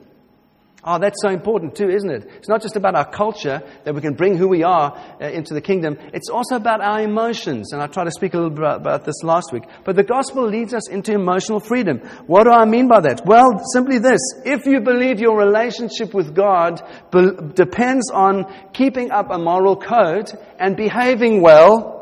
Oh, 0.86 0.98
that's 0.98 1.22
so 1.22 1.30
important 1.30 1.74
too, 1.74 1.88
isn't 1.88 2.10
it? 2.10 2.28
It's 2.36 2.48
not 2.48 2.60
just 2.60 2.76
about 2.76 2.94
our 2.94 3.10
culture 3.10 3.62
that 3.84 3.94
we 3.94 4.02
can 4.02 4.12
bring 4.12 4.36
who 4.36 4.48
we 4.48 4.62
are 4.64 4.94
uh, 5.18 5.24
into 5.24 5.54
the 5.54 5.62
kingdom. 5.62 5.96
It's 6.12 6.28
also 6.28 6.56
about 6.56 6.82
our 6.82 7.00
emotions. 7.00 7.72
And 7.72 7.80
I 7.80 7.86
tried 7.86 8.04
to 8.04 8.10
speak 8.10 8.34
a 8.34 8.36
little 8.36 8.50
bit 8.50 8.58
about, 8.58 8.80
about 8.82 9.04
this 9.06 9.22
last 9.22 9.50
week. 9.50 9.62
But 9.84 9.96
the 9.96 10.02
gospel 10.02 10.46
leads 10.46 10.74
us 10.74 10.90
into 10.90 11.12
emotional 11.12 11.58
freedom. 11.58 12.00
What 12.26 12.44
do 12.44 12.50
I 12.50 12.66
mean 12.66 12.86
by 12.86 13.00
that? 13.00 13.24
Well, 13.24 13.62
simply 13.72 13.98
this. 13.98 14.20
If 14.44 14.66
you 14.66 14.80
believe 14.80 15.20
your 15.20 15.38
relationship 15.38 16.12
with 16.12 16.34
God 16.34 16.82
be- 17.10 17.30
depends 17.54 18.10
on 18.10 18.44
keeping 18.74 19.10
up 19.10 19.30
a 19.30 19.38
moral 19.38 19.76
code 19.76 20.30
and 20.58 20.76
behaving 20.76 21.40
well, 21.40 21.94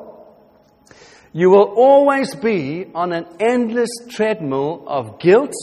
you 1.33 1.51
will 1.51 1.73
always 1.77 2.35
be 2.35 2.87
on 2.95 3.13
an 3.13 3.27
endless 3.39 3.91
treadmill 4.11 4.85
of 4.89 5.21
guilt, 5.21 5.55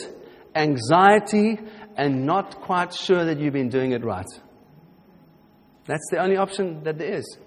anxiety, 0.56 1.60
and 2.00 2.26
not 2.26 2.62
quite 2.62 2.94
sure 2.94 3.26
that 3.26 3.40
you've 3.40 3.52
been 3.52 3.68
doing 3.68 3.92
it 3.92 4.06
right. 4.06 4.26
That's 5.86 6.08
the 6.10 6.20
only 6.20 6.38
option 6.38 6.82
that 6.86 6.98
there 6.98 7.14
is. 7.14 7.38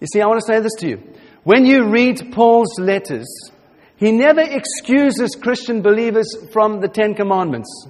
You 0.00 0.08
see, 0.12 0.20
I 0.20 0.26
want 0.26 0.40
to 0.40 0.52
say 0.52 0.58
this 0.58 0.74
to 0.80 0.88
you. 0.88 1.14
When 1.44 1.64
you 1.64 1.88
read 1.88 2.32
Paul's 2.32 2.76
letters, 2.80 3.28
he 3.96 4.10
never 4.10 4.40
excuses 4.40 5.36
Christian 5.40 5.80
believers 5.80 6.26
from 6.52 6.80
the 6.80 6.88
Ten 6.88 7.14
Commandments. 7.14 7.86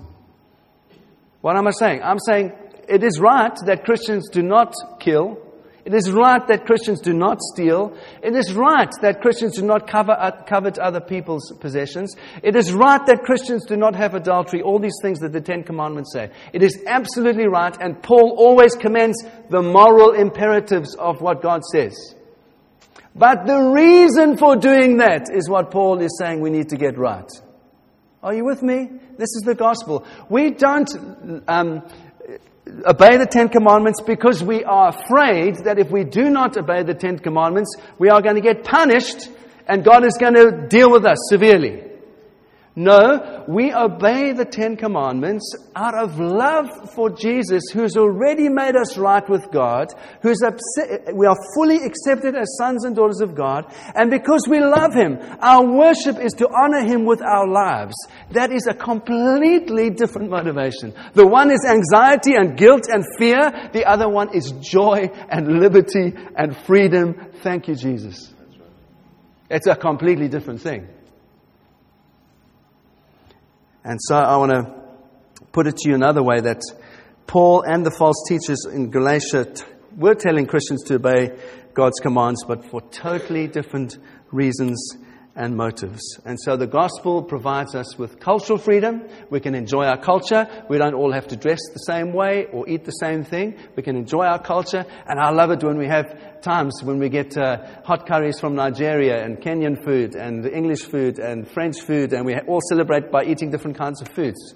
What 1.40 1.56
am 1.56 1.66
I 1.66 1.70
saying? 1.70 2.02
I'm 2.02 2.18
saying 2.18 2.52
it 2.86 3.02
is 3.02 3.18
right 3.18 3.56
that 3.64 3.84
Christians 3.84 4.28
do 4.28 4.42
not 4.42 4.74
kill, 4.98 5.38
it 5.90 5.96
is 5.96 6.12
right 6.12 6.46
that 6.46 6.66
Christians 6.66 7.00
do 7.00 7.12
not 7.12 7.40
steal. 7.40 7.96
It 8.22 8.36
is 8.36 8.54
right 8.54 8.88
that 9.02 9.20
Christians 9.20 9.56
do 9.56 9.62
not 9.62 9.88
cover, 9.88 10.12
uh, 10.12 10.30
covet 10.44 10.78
other 10.78 11.00
people's 11.00 11.52
possessions. 11.58 12.14
It 12.44 12.54
is 12.54 12.72
right 12.72 13.04
that 13.06 13.24
Christians 13.24 13.66
do 13.66 13.76
not 13.76 13.96
have 13.96 14.14
adultery. 14.14 14.62
All 14.62 14.78
these 14.78 15.00
things 15.02 15.18
that 15.18 15.32
the 15.32 15.40
Ten 15.40 15.64
Commandments 15.64 16.12
say. 16.12 16.30
It 16.52 16.62
is 16.62 16.78
absolutely 16.86 17.48
right, 17.48 17.76
and 17.80 18.00
Paul 18.00 18.36
always 18.38 18.76
commends 18.76 19.20
the 19.48 19.62
moral 19.62 20.12
imperatives 20.12 20.94
of 20.94 21.20
what 21.20 21.42
God 21.42 21.62
says. 21.64 22.14
But 23.16 23.48
the 23.48 23.60
reason 23.60 24.36
for 24.36 24.54
doing 24.54 24.98
that 24.98 25.26
is 25.34 25.48
what 25.48 25.72
Paul 25.72 26.00
is 26.02 26.16
saying 26.20 26.40
we 26.40 26.50
need 26.50 26.68
to 26.68 26.76
get 26.76 26.98
right. 26.98 27.28
Are 28.22 28.32
you 28.32 28.44
with 28.44 28.62
me? 28.62 28.90
This 29.18 29.34
is 29.34 29.42
the 29.44 29.56
gospel. 29.56 30.06
We 30.28 30.50
don't. 30.50 31.42
Um, 31.48 31.82
obey 32.86 33.16
the 33.16 33.26
Ten 33.26 33.48
Commandments 33.48 34.00
because 34.00 34.42
we 34.42 34.64
are 34.64 34.88
afraid 34.88 35.56
that 35.64 35.78
if 35.78 35.90
we 35.90 36.04
do 36.04 36.30
not 36.30 36.56
obey 36.56 36.82
the 36.82 36.94
Ten 36.94 37.18
Commandments, 37.18 37.74
we 37.98 38.08
are 38.08 38.22
going 38.22 38.36
to 38.36 38.40
get 38.40 38.64
punished 38.64 39.28
and 39.66 39.84
God 39.84 40.04
is 40.04 40.16
going 40.18 40.34
to 40.34 40.66
deal 40.68 40.90
with 40.90 41.04
us 41.04 41.18
severely. 41.28 41.89
No, 42.76 43.44
we 43.48 43.74
obey 43.74 44.30
the 44.30 44.44
Ten 44.44 44.76
Commandments 44.76 45.56
out 45.74 45.98
of 45.98 46.20
love 46.20 46.68
for 46.94 47.10
Jesus, 47.10 47.64
who's 47.72 47.96
already 47.96 48.48
made 48.48 48.76
us 48.76 48.96
right 48.96 49.28
with 49.28 49.50
God, 49.50 49.88
who's 50.22 50.40
we 51.12 51.26
are 51.26 51.36
fully 51.56 51.78
accepted 51.78 52.36
as 52.36 52.56
sons 52.58 52.84
and 52.84 52.94
daughters 52.94 53.20
of 53.20 53.34
God, 53.34 53.64
and 53.96 54.08
because 54.08 54.46
we 54.48 54.60
love 54.60 54.94
Him, 54.94 55.18
our 55.40 55.66
worship 55.66 56.20
is 56.20 56.32
to 56.34 56.48
honor 56.48 56.84
Him 56.86 57.06
with 57.06 57.20
our 57.22 57.48
lives. 57.48 57.94
That 58.30 58.52
is 58.52 58.68
a 58.68 58.74
completely 58.74 59.90
different 59.90 60.30
motivation. 60.30 60.94
The 61.14 61.26
one 61.26 61.50
is 61.50 61.66
anxiety 61.68 62.36
and 62.36 62.56
guilt 62.56 62.84
and 62.88 63.04
fear, 63.18 63.68
the 63.72 63.84
other 63.84 64.08
one 64.08 64.32
is 64.32 64.52
joy 64.52 65.10
and 65.28 65.58
liberty 65.58 66.14
and 66.36 66.56
freedom. 66.56 67.32
Thank 67.42 67.66
you, 67.66 67.74
Jesus. 67.74 68.32
It's 69.50 69.66
a 69.66 69.74
completely 69.74 70.28
different 70.28 70.60
thing. 70.60 70.86
And 73.84 73.98
so 74.02 74.16
I 74.16 74.36
want 74.36 74.52
to 74.52 74.74
put 75.52 75.66
it 75.66 75.76
to 75.78 75.88
you 75.88 75.94
another 75.94 76.22
way 76.22 76.40
that 76.40 76.60
Paul 77.26 77.62
and 77.62 77.84
the 77.84 77.90
false 77.90 78.24
teachers 78.28 78.66
in 78.66 78.90
Galatia 78.90 79.46
were 79.96 80.14
telling 80.14 80.46
Christians 80.46 80.84
to 80.84 80.94
obey 80.96 81.38
God's 81.74 81.98
commands, 82.00 82.44
but 82.46 82.64
for 82.64 82.80
totally 82.90 83.46
different 83.46 83.98
reasons 84.30 84.96
and 85.36 85.56
motives. 85.56 86.18
And 86.24 86.38
so 86.40 86.56
the 86.56 86.66
gospel 86.66 87.22
provides 87.22 87.74
us 87.74 87.96
with 87.96 88.18
cultural 88.18 88.58
freedom. 88.58 89.02
We 89.30 89.40
can 89.40 89.54
enjoy 89.54 89.84
our 89.84 89.98
culture. 89.98 90.46
We 90.68 90.78
don't 90.78 90.94
all 90.94 91.12
have 91.12 91.28
to 91.28 91.36
dress 91.36 91.60
the 91.72 91.78
same 91.78 92.12
way 92.12 92.46
or 92.52 92.68
eat 92.68 92.84
the 92.84 92.92
same 92.92 93.24
thing. 93.24 93.56
We 93.76 93.82
can 93.82 93.96
enjoy 93.96 94.24
our 94.24 94.42
culture. 94.42 94.84
And 95.06 95.20
I 95.20 95.30
love 95.30 95.50
it 95.50 95.62
when 95.62 95.78
we 95.78 95.86
have 95.86 96.40
times 96.40 96.82
when 96.82 96.98
we 96.98 97.08
get 97.08 97.36
uh, 97.36 97.58
hot 97.84 98.06
curries 98.06 98.40
from 98.40 98.54
Nigeria 98.54 99.22
and 99.24 99.38
Kenyan 99.38 99.82
food 99.84 100.14
and 100.14 100.46
English 100.46 100.82
food 100.82 101.18
and 101.18 101.48
French 101.48 101.80
food, 101.80 102.12
and 102.12 102.24
we 102.24 102.34
all 102.48 102.60
celebrate 102.68 103.10
by 103.10 103.24
eating 103.24 103.50
different 103.50 103.78
kinds 103.78 104.00
of 104.00 104.08
foods. 104.08 104.54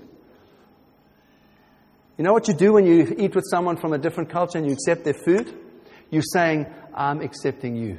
You 2.17 2.25
know 2.25 2.33
what 2.33 2.49
you 2.49 2.55
do 2.55 2.73
when 2.73 2.87
you 2.87 3.15
eat 3.19 3.35
with 3.35 3.45
someone 3.51 3.77
from 3.77 3.93
a 3.93 3.99
different 3.99 4.31
culture 4.31 4.59
and 4.59 4.67
you 4.67 4.73
accept 4.73 5.05
their 5.05 5.15
food? 5.15 5.53
You're 6.11 6.23
saying, 6.23 6.67
I'm 6.95 7.21
accepting 7.21 7.77
you. 7.77 7.99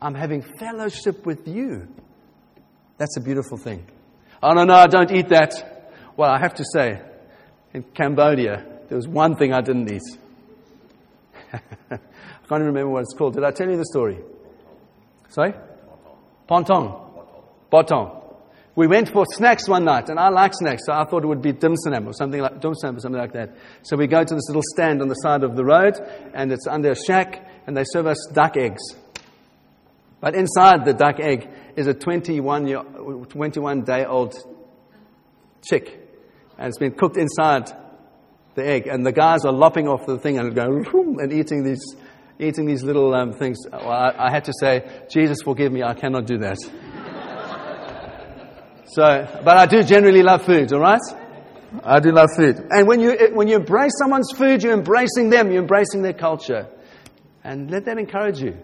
I'm 0.00 0.14
having 0.14 0.42
fellowship 0.42 1.26
with 1.26 1.46
you. 1.46 1.88
That's 2.96 3.16
a 3.16 3.20
beautiful 3.20 3.56
thing. 3.56 3.86
Oh, 4.42 4.52
no, 4.52 4.64
no, 4.64 4.74
I 4.74 4.86
don't 4.86 5.10
eat 5.12 5.28
that. 5.28 5.92
Well, 6.16 6.30
I 6.30 6.38
have 6.38 6.54
to 6.54 6.64
say, 6.72 7.00
in 7.74 7.82
Cambodia, 7.82 8.64
there 8.88 8.96
was 8.96 9.06
one 9.06 9.36
thing 9.36 9.52
I 9.52 9.60
didn't 9.60 9.90
eat. 9.92 10.02
I 11.52 11.58
can't 11.90 12.00
even 12.50 12.66
remember 12.66 12.90
what 12.90 13.02
it's 13.02 13.14
called. 13.14 13.34
Did 13.34 13.44
I 13.44 13.50
tell 13.50 13.68
you 13.68 13.76
the 13.76 13.84
story? 13.84 14.18
Sorry? 15.28 15.54
Pontong. 16.48 17.24
Botong. 17.70 18.16
We 18.74 18.86
went 18.86 19.12
for 19.12 19.24
snacks 19.26 19.68
one 19.68 19.84
night, 19.84 20.08
and 20.08 20.18
I 20.18 20.28
like 20.28 20.52
snacks, 20.54 20.82
so 20.86 20.92
I 20.92 21.04
thought 21.04 21.22
it 21.22 21.26
would 21.26 21.42
be 21.42 21.52
dim 21.52 21.76
sum 21.76 22.08
or 22.08 22.12
something 22.12 22.40
like 22.40 22.60
dim 22.60 22.74
sum 22.74 22.96
or 22.96 23.00
something 23.00 23.20
like 23.20 23.32
that. 23.32 23.56
So 23.82 23.96
we 23.96 24.06
go 24.06 24.24
to 24.24 24.34
this 24.34 24.48
little 24.48 24.62
stand 24.74 25.02
on 25.02 25.08
the 25.08 25.14
side 25.14 25.42
of 25.42 25.56
the 25.56 25.64
road, 25.64 25.94
and 26.34 26.50
it's 26.50 26.66
under 26.66 26.92
a 26.92 26.96
shack, 26.96 27.46
and 27.66 27.76
they 27.76 27.84
serve 27.84 28.06
us 28.06 28.18
duck 28.32 28.56
eggs. 28.56 28.80
But 30.20 30.34
inside 30.34 30.84
the 30.84 30.92
duck 30.92 31.18
egg 31.18 31.48
is 31.76 31.86
a 31.86 31.94
21, 31.94 32.66
year, 32.66 32.82
21 32.82 33.82
day 33.82 34.04
old 34.04 34.34
chick. 35.62 35.98
And 36.58 36.68
it's 36.68 36.78
been 36.78 36.92
cooked 36.92 37.16
inside 37.16 37.70
the 38.54 38.66
egg. 38.66 38.86
And 38.86 39.04
the 39.04 39.12
guys 39.12 39.44
are 39.44 39.52
lopping 39.52 39.88
off 39.88 40.06
the 40.06 40.18
thing 40.18 40.38
and 40.38 40.54
going 40.54 40.84
and 41.20 41.32
eating 41.32 41.64
these, 41.64 41.96
eating 42.38 42.66
these 42.66 42.82
little 42.82 43.14
um, 43.14 43.32
things. 43.32 43.58
Well, 43.70 43.88
I, 43.88 44.14
I 44.18 44.30
had 44.30 44.44
to 44.44 44.52
say, 44.60 45.06
Jesus, 45.08 45.38
forgive 45.42 45.72
me, 45.72 45.82
I 45.82 45.94
cannot 45.94 46.26
do 46.26 46.38
that. 46.38 46.58
so, 48.86 49.40
but 49.42 49.56
I 49.56 49.66
do 49.66 49.82
generally 49.82 50.22
love 50.22 50.44
food, 50.44 50.70
all 50.74 50.80
right? 50.80 51.00
I 51.82 52.00
do 52.00 52.10
love 52.10 52.28
food. 52.36 52.60
And 52.70 52.86
when 52.86 53.00
you, 53.00 53.16
when 53.32 53.48
you 53.48 53.56
embrace 53.56 53.92
someone's 53.98 54.30
food, 54.32 54.62
you're 54.62 54.74
embracing 54.74 55.30
them, 55.30 55.50
you're 55.50 55.62
embracing 55.62 56.02
their 56.02 56.12
culture. 56.12 56.68
And 57.42 57.70
let 57.70 57.86
that 57.86 57.96
encourage 57.96 58.40
you. 58.40 58.58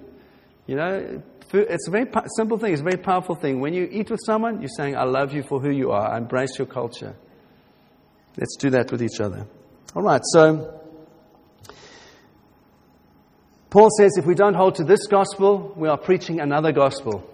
You 0.67 0.75
know, 0.75 1.23
it's 1.53 1.89
a 1.89 1.91
very 1.91 2.07
simple 2.37 2.59
thing. 2.59 2.73
It's 2.73 2.81
a 2.81 2.85
very 2.85 2.99
powerful 2.99 3.35
thing. 3.35 3.61
When 3.61 3.75
you 3.75 3.89
eat 3.91 4.11
with 4.11 4.21
someone, 4.25 4.61
you're 4.61 4.69
saying, 4.69 4.97
I 4.97 5.05
love 5.05 5.33
you 5.33 5.43
for 5.49 5.61
who 5.61 5.71
you 5.71 5.93
are. 5.93 6.13
I 6.13 6.19
embrace 6.19 6.59
your 6.59 6.67
culture. 6.67 7.15
Let's 8.37 8.57
do 8.57 8.71
that 8.71 8.91
with 8.91 9.03
each 9.03 9.21
other. 9.21 9.47
All 9.95 10.03
right, 10.03 10.21
so 10.25 10.81
Paul 13.71 13.89
says 13.99 14.13
if 14.17 14.27
we 14.27 14.35
don't 14.35 14.55
hold 14.55 14.77
to 14.77 14.85
this 14.85 15.07
gospel, 15.07 15.73
we 15.77 15.89
are 15.89 15.99
preaching 15.99 16.41
another 16.41 16.73
gospel. 16.73 17.29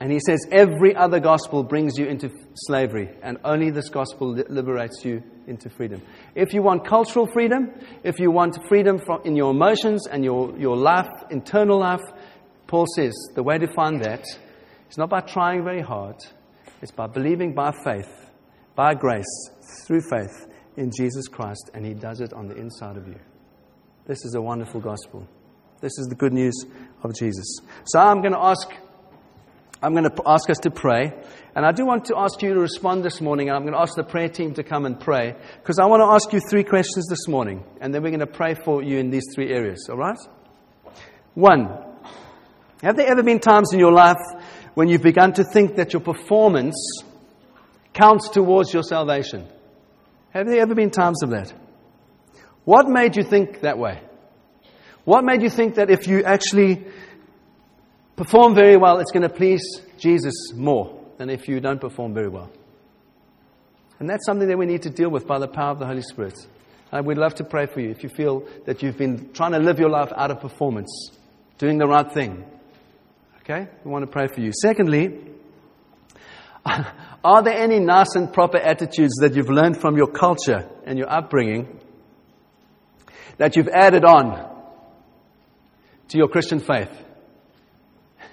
And 0.00 0.12
he 0.12 0.20
says 0.20 0.46
every 0.52 0.94
other 0.94 1.18
gospel 1.18 1.64
brings 1.64 1.98
you 1.98 2.06
into 2.06 2.30
slavery, 2.54 3.10
and 3.22 3.38
only 3.44 3.70
this 3.70 3.88
gospel 3.88 4.32
liberates 4.48 5.04
you 5.04 5.22
into 5.48 5.68
freedom. 5.70 6.02
If 6.36 6.52
you 6.52 6.62
want 6.62 6.86
cultural 6.86 7.26
freedom, 7.26 7.72
if 8.04 8.20
you 8.20 8.30
want 8.30 8.58
freedom 8.68 8.98
from, 8.98 9.22
in 9.24 9.34
your 9.34 9.50
emotions 9.50 10.06
and 10.06 10.24
your, 10.24 10.56
your 10.56 10.76
life, 10.76 11.08
internal 11.30 11.80
life, 11.80 12.02
Paul 12.68 12.86
says 12.94 13.14
the 13.34 13.42
way 13.42 13.58
to 13.58 13.66
find 13.66 14.00
that 14.04 14.22
is 14.88 14.96
not 14.96 15.10
by 15.10 15.20
trying 15.20 15.64
very 15.64 15.82
hard, 15.82 16.16
it's 16.80 16.92
by 16.92 17.08
believing 17.08 17.54
by 17.54 17.72
faith, 17.82 18.30
by 18.76 18.94
grace, 18.94 19.50
through 19.84 20.02
faith 20.02 20.46
in 20.76 20.92
Jesus 20.96 21.26
Christ, 21.26 21.70
and 21.74 21.84
he 21.84 21.94
does 21.94 22.20
it 22.20 22.32
on 22.32 22.46
the 22.46 22.54
inside 22.54 22.96
of 22.96 23.08
you. 23.08 23.18
This 24.06 24.24
is 24.24 24.34
a 24.34 24.40
wonderful 24.40 24.80
gospel. 24.80 25.26
This 25.80 25.98
is 25.98 26.06
the 26.06 26.14
good 26.14 26.32
news 26.32 26.54
of 27.02 27.14
Jesus. 27.14 27.58
So 27.84 27.98
I'm 27.98 28.20
going 28.20 28.32
to 28.32 28.40
ask 28.40 28.68
I'm 29.80 29.92
going 29.92 30.10
to 30.10 30.22
ask 30.26 30.50
us 30.50 30.58
to 30.62 30.70
pray. 30.70 31.12
And 31.54 31.64
I 31.64 31.70
do 31.70 31.86
want 31.86 32.06
to 32.06 32.18
ask 32.18 32.42
you 32.42 32.52
to 32.52 32.58
respond 32.60 33.04
this 33.04 33.20
morning. 33.20 33.48
And 33.48 33.56
I'm 33.56 33.62
going 33.62 33.74
to 33.74 33.80
ask 33.80 33.94
the 33.94 34.02
prayer 34.02 34.28
team 34.28 34.54
to 34.54 34.64
come 34.64 34.86
and 34.86 34.98
pray. 34.98 35.36
Because 35.62 35.78
I 35.78 35.86
want 35.86 36.00
to 36.00 36.06
ask 36.06 36.32
you 36.32 36.40
three 36.50 36.64
questions 36.64 37.06
this 37.08 37.28
morning. 37.28 37.64
And 37.80 37.94
then 37.94 38.02
we're 38.02 38.10
going 38.10 38.18
to 38.18 38.26
pray 38.26 38.54
for 38.54 38.82
you 38.82 38.98
in 38.98 39.10
these 39.10 39.22
three 39.36 39.52
areas. 39.52 39.86
All 39.88 39.96
right? 39.96 40.18
One, 41.34 41.87
have 42.82 42.96
there 42.96 43.10
ever 43.10 43.22
been 43.22 43.40
times 43.40 43.72
in 43.72 43.78
your 43.78 43.92
life 43.92 44.16
when 44.74 44.88
you've 44.88 45.02
begun 45.02 45.32
to 45.34 45.44
think 45.44 45.76
that 45.76 45.92
your 45.92 46.00
performance 46.00 47.02
counts 47.92 48.28
towards 48.28 48.72
your 48.72 48.82
salvation? 48.82 49.46
Have 50.30 50.46
there 50.46 50.60
ever 50.60 50.74
been 50.74 50.90
times 50.90 51.22
of 51.22 51.30
that? 51.30 51.52
What 52.64 52.88
made 52.88 53.16
you 53.16 53.22
think 53.22 53.60
that 53.62 53.78
way? 53.78 54.00
What 55.04 55.24
made 55.24 55.42
you 55.42 55.50
think 55.50 55.76
that 55.76 55.90
if 55.90 56.06
you 56.06 56.22
actually 56.22 56.84
perform 58.14 58.54
very 58.54 58.76
well, 58.76 58.98
it's 58.98 59.10
going 59.10 59.22
to 59.22 59.34
please 59.34 59.62
Jesus 59.96 60.52
more 60.54 61.02
than 61.16 61.30
if 61.30 61.48
you 61.48 61.60
don't 61.60 61.80
perform 61.80 62.14
very 62.14 62.28
well. 62.28 62.50
And 63.98 64.08
that's 64.08 64.26
something 64.26 64.46
that 64.48 64.58
we 64.58 64.66
need 64.66 64.82
to 64.82 64.90
deal 64.90 65.10
with 65.10 65.26
by 65.26 65.38
the 65.38 65.48
power 65.48 65.70
of 65.70 65.78
the 65.78 65.86
Holy 65.86 66.02
Spirit. 66.02 66.38
And 66.92 67.06
we'd 67.06 67.18
love 67.18 67.34
to 67.36 67.44
pray 67.44 67.66
for 67.66 67.80
you 67.80 67.90
if 67.90 68.02
you 68.02 68.08
feel 68.08 68.46
that 68.66 68.82
you've 68.82 68.96
been 68.96 69.32
trying 69.32 69.52
to 69.52 69.58
live 69.58 69.78
your 69.78 69.90
life 69.90 70.12
out 70.14 70.30
of 70.30 70.40
performance, 70.40 71.10
doing 71.58 71.78
the 71.78 71.86
right 71.86 72.10
thing. 72.12 72.44
Okay? 73.48 73.66
We 73.82 73.90
want 73.90 74.04
to 74.04 74.10
pray 74.10 74.26
for 74.26 74.42
you. 74.42 74.52
Secondly, 74.52 75.18
are 77.24 77.42
there 77.42 77.56
any 77.56 77.80
nice 77.80 78.14
and 78.14 78.30
proper 78.30 78.58
attitudes 78.58 79.14
that 79.22 79.34
you've 79.34 79.48
learned 79.48 79.80
from 79.80 79.96
your 79.96 80.08
culture 80.08 80.68
and 80.84 80.98
your 80.98 81.10
upbringing 81.10 81.80
that 83.38 83.56
you've 83.56 83.68
added 83.68 84.04
on 84.04 84.54
to 86.08 86.18
your 86.18 86.28
Christian 86.28 86.60
faith? 86.60 86.90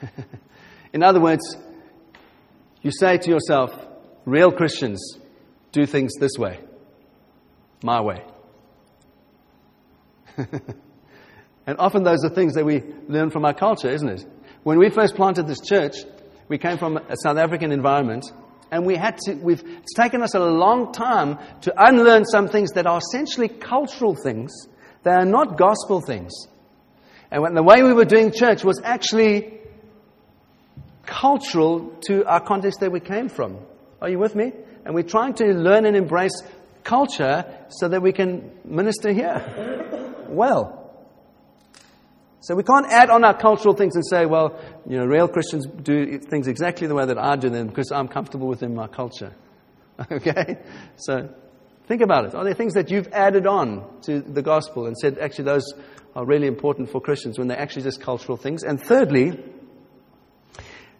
In 0.94 1.02
other 1.02 1.22
words, 1.22 1.56
you 2.82 2.92
say 2.92 3.18
to 3.18 3.30
yourself, 3.30 3.74
real 4.26 4.52
Christians 4.52 5.18
do 5.72 5.86
things 5.86 6.12
this 6.20 6.38
way, 6.38 6.60
my 7.82 8.02
way. 8.02 8.22
and 10.38 11.78
often 11.80 12.04
those 12.04 12.26
are 12.26 12.30
things 12.30 12.56
that 12.56 12.66
we 12.66 12.84
learn 13.08 13.30
from 13.30 13.46
our 13.46 13.54
culture, 13.54 13.90
isn't 13.90 14.10
it? 14.10 14.26
When 14.66 14.80
we 14.80 14.90
first 14.90 15.14
planted 15.14 15.46
this 15.46 15.62
church, 15.62 15.94
we 16.48 16.58
came 16.58 16.80
from 16.80 16.98
a 16.98 17.16
South 17.22 17.38
African 17.38 17.72
environment, 17.72 18.26
and 18.72 18.84
we 18.84 18.96
had 18.96 19.16
to, 19.26 19.36
we've, 19.36 19.62
it's 19.64 19.94
taken 19.94 20.24
us 20.24 20.34
a 20.34 20.40
long 20.40 20.92
time 20.92 21.38
to 21.62 21.74
unlearn 21.78 22.26
some 22.26 22.48
things 22.48 22.72
that 22.72 22.88
are 22.88 22.98
essentially 22.98 23.48
cultural 23.48 24.16
things. 24.16 24.52
They 25.04 25.12
are 25.12 25.24
not 25.24 25.60
gospel 25.60 26.02
things. 26.02 26.32
And 27.30 27.44
when 27.44 27.54
the 27.54 27.62
way 27.62 27.84
we 27.84 27.94
were 27.94 28.06
doing 28.06 28.32
church 28.32 28.64
was 28.64 28.82
actually 28.84 29.60
cultural 31.06 31.96
to 32.08 32.26
our 32.26 32.40
context 32.40 32.80
that 32.80 32.92
we 32.92 33.02
came 33.02 33.30
from. 33.30 33.60
Are 34.02 34.10
you 34.10 34.18
with 34.18 34.34
me? 34.34 34.52
And 34.84 34.96
we're 34.96 35.04
trying 35.04 35.36
to 35.36 35.46
learn 35.46 35.86
and 35.86 35.96
embrace 35.96 36.42
culture 36.84 37.46
so 37.70 37.88
that 37.88 38.02
we 38.02 38.14
can 38.14 38.50
minister 38.66 39.14
here 39.14 40.26
well. 40.28 40.85
So 42.46 42.54
we 42.54 42.62
can't 42.62 42.86
add 42.92 43.10
on 43.10 43.24
our 43.24 43.36
cultural 43.36 43.74
things 43.74 43.96
and 43.96 44.06
say, 44.06 44.28
well, 44.28 44.60
you 44.88 45.00
know, 45.00 45.06
real 45.06 45.28
Christians 45.28 45.66
do 45.66 46.20
things 46.20 46.48
exactly 46.48 46.86
the 46.86 46.94
way 46.94 47.04
that 47.04 47.18
I 47.18 47.38
do 47.38 47.50
them 47.50 47.66
because 47.66 47.92
I'm 47.92 48.08
comfortable 48.08 48.48
within 48.48 48.76
my 48.76 48.86
culture. 48.86 49.34
okay? 50.12 50.60
So 50.96 51.34
think 51.88 52.04
about 52.04 52.26
it. 52.26 52.36
Are 52.36 52.44
there 52.44 52.54
things 52.54 52.76
that 52.76 52.92
you've 52.92 53.08
added 53.12 53.48
on 53.48 53.84
to 54.04 54.22
the 54.22 54.44
gospel 54.44 54.86
and 54.86 54.96
said, 54.96 55.18
actually, 55.18 55.46
those 55.46 55.66
are 56.16 56.24
really 56.24 56.46
important 56.46 56.92
for 56.92 57.02
Christians 57.02 57.40
when 57.40 57.48
they're 57.48 57.60
actually 57.60 57.82
just 57.82 58.00
cultural 58.00 58.38
things? 58.38 58.62
And 58.62 58.80
thirdly, 58.80 59.44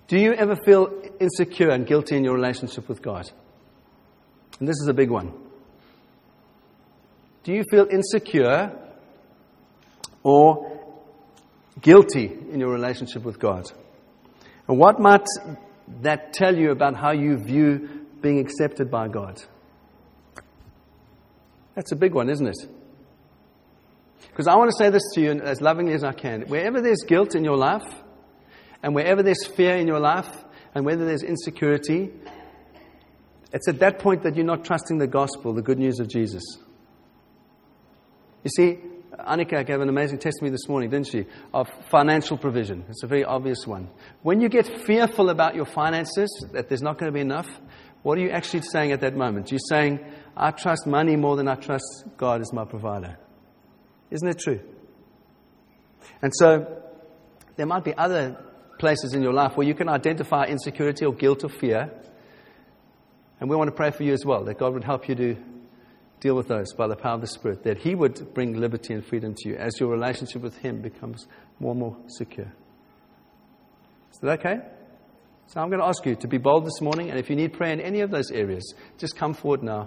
do 0.08 0.18
you 0.18 0.34
ever 0.34 0.56
feel 0.66 1.00
insecure 1.20 1.70
and 1.70 1.86
guilty 1.86 2.18
in 2.18 2.24
your 2.24 2.34
relationship 2.34 2.90
with 2.90 3.04
God? 3.04 3.30
And 4.60 4.68
this 4.68 4.78
is 4.82 4.88
a 4.88 4.96
big 4.96 5.12
one. 5.12 5.32
Do 7.44 7.54
you 7.54 7.64
feel 7.70 7.86
insecure 7.86 8.76
or 10.24 10.75
guilty 11.82 12.26
in 12.26 12.60
your 12.60 12.72
relationship 12.72 13.24
with 13.24 13.40
God? 13.40 13.66
And 14.68 14.78
what 14.78 15.00
might 15.00 15.26
that 16.02 16.34
tell 16.34 16.56
you 16.56 16.72
about 16.72 16.96
how 16.96 17.12
you 17.12 17.38
view 17.38 18.08
being 18.22 18.40
accepted 18.40 18.90
by 18.90 19.08
God? 19.08 19.42
That's 21.76 21.92
a 21.92 21.96
big 21.96 22.14
one, 22.14 22.30
isn't 22.30 22.48
it? 22.48 22.58
Because 24.30 24.48
I 24.48 24.56
want 24.56 24.72
to 24.72 24.78
say 24.78 24.90
this 24.90 25.04
to 25.14 25.22
you 25.22 25.32
as 25.32 25.62
lovingly 25.62 25.94
as 25.94 26.04
I 26.04 26.14
can. 26.14 26.44
Wherever 26.48 26.82
there's 26.82 27.04
guilt 27.08 27.36
in 27.36 27.44
your 27.44 27.58
life, 27.58 27.86
and 28.82 28.96
wherever 28.96 29.24
there's 29.24 29.46
fear 29.46 29.76
in 29.76 29.88
your 29.88 30.00
life, 30.00 30.30
and 30.74 30.86
whether 30.86 31.06
there's 31.06 31.24
insecurity, 31.24 32.12
it's 33.54 33.68
at 33.68 33.80
that 33.80 34.00
point 34.00 34.24
that 34.24 34.36
you're 34.36 34.46
not 34.46 34.66
trusting 34.66 34.98
the 34.98 35.08
gospel, 35.08 35.54
the 35.54 35.62
good 35.62 35.80
news 35.80 36.00
of 36.00 36.08
Jesus. 36.10 36.44
You 38.44 38.50
see, 38.56 38.80
Annika 39.20 39.66
gave 39.66 39.82
an 39.82 39.90
amazing 39.90 40.20
testimony 40.20 40.52
this 40.52 40.68
morning, 40.68 40.90
didn't 40.90 41.08
she, 41.08 41.26
of 41.54 41.70
financial 41.90 42.38
provision. 42.38 42.86
It's 42.90 43.04
a 43.04 43.08
very 43.08 43.24
obvious 43.24 43.66
one. 43.66 43.90
When 44.22 44.42
you 44.42 44.50
get 44.50 44.66
fearful 44.86 45.30
about 45.30 45.56
your 45.56 45.66
finances, 45.66 46.46
that 46.54 46.70
there's 46.70 46.82
not 46.82 46.98
going 46.98 47.12
to 47.12 47.14
be 47.14 47.22
enough, 47.22 47.48
what 48.04 48.18
are 48.18 48.22
you 48.22 48.30
actually 48.30 48.62
saying 48.62 48.92
at 48.92 49.02
that 49.02 49.16
moment? 49.16 49.52
You're 49.52 49.60
saying, 49.70 50.00
I 50.36 50.52
trust 50.52 50.86
money 50.86 51.16
more 51.16 51.36
than 51.36 51.48
I 51.48 51.56
trust 51.56 51.86
God 52.18 52.42
as 52.42 52.52
my 52.54 52.66
provider. 52.66 53.18
Isn't 54.12 54.28
it 54.28 54.40
true? 54.40 54.60
And 56.22 56.32
so, 56.36 56.84
there 57.56 57.66
might 57.66 57.84
be 57.84 57.94
other 57.96 58.38
places 58.80 59.14
in 59.14 59.22
your 59.22 59.34
life 59.34 59.56
where 59.56 59.68
you 59.68 59.74
can 59.74 59.90
identify 59.90 60.46
insecurity 60.46 61.06
or 61.06 61.14
guilt 61.14 61.44
or 61.44 61.50
fear. 61.50 61.92
And 63.40 63.50
we 63.50 63.56
want 63.56 63.70
to 63.70 63.76
pray 63.76 63.92
for 63.92 64.04
you 64.04 64.14
as 64.14 64.26
well, 64.26 64.44
that 64.46 64.58
God 64.58 64.74
would 64.74 64.84
help 64.84 65.08
you 65.10 65.16
to 65.16 65.38
deal 66.26 66.36
with 66.36 66.48
those 66.48 66.74
by 66.74 66.88
the 66.88 66.96
power 66.96 67.14
of 67.14 67.22
the 67.22 67.28
Spirit, 67.28 67.62
that 67.66 67.78
He 67.78 67.94
would 67.94 68.34
bring 68.34 68.60
liberty 68.60 68.96
and 68.96 69.06
freedom 69.06 69.36
to 69.38 69.50
you 69.50 69.56
as 69.58 69.80
your 69.80 69.90
relationship 69.90 70.42
with 70.42 70.58
Him 70.58 70.82
becomes 70.82 71.28
more 71.60 71.72
and 71.72 71.80
more 71.80 71.96
secure. 72.08 72.52
Is 74.12 74.18
that 74.22 74.40
okay? 74.40 74.58
So 75.46 75.62
I'm 75.62 75.70
going 75.70 75.82
to 75.82 75.86
ask 75.86 76.04
you 76.04 76.16
to 76.16 76.28
be 76.28 76.40
bold 76.40 76.66
this 76.66 76.82
morning, 76.82 77.12
and 77.12 77.20
if 77.20 77.30
you 77.30 77.36
need 77.36 77.54
prayer 77.54 77.72
in 77.72 77.80
any 77.80 78.00
of 78.00 78.10
those 78.10 78.32
areas, 78.32 78.74
just 78.98 79.16
come 79.16 79.36
forward 79.36 79.62
now. 79.62 79.86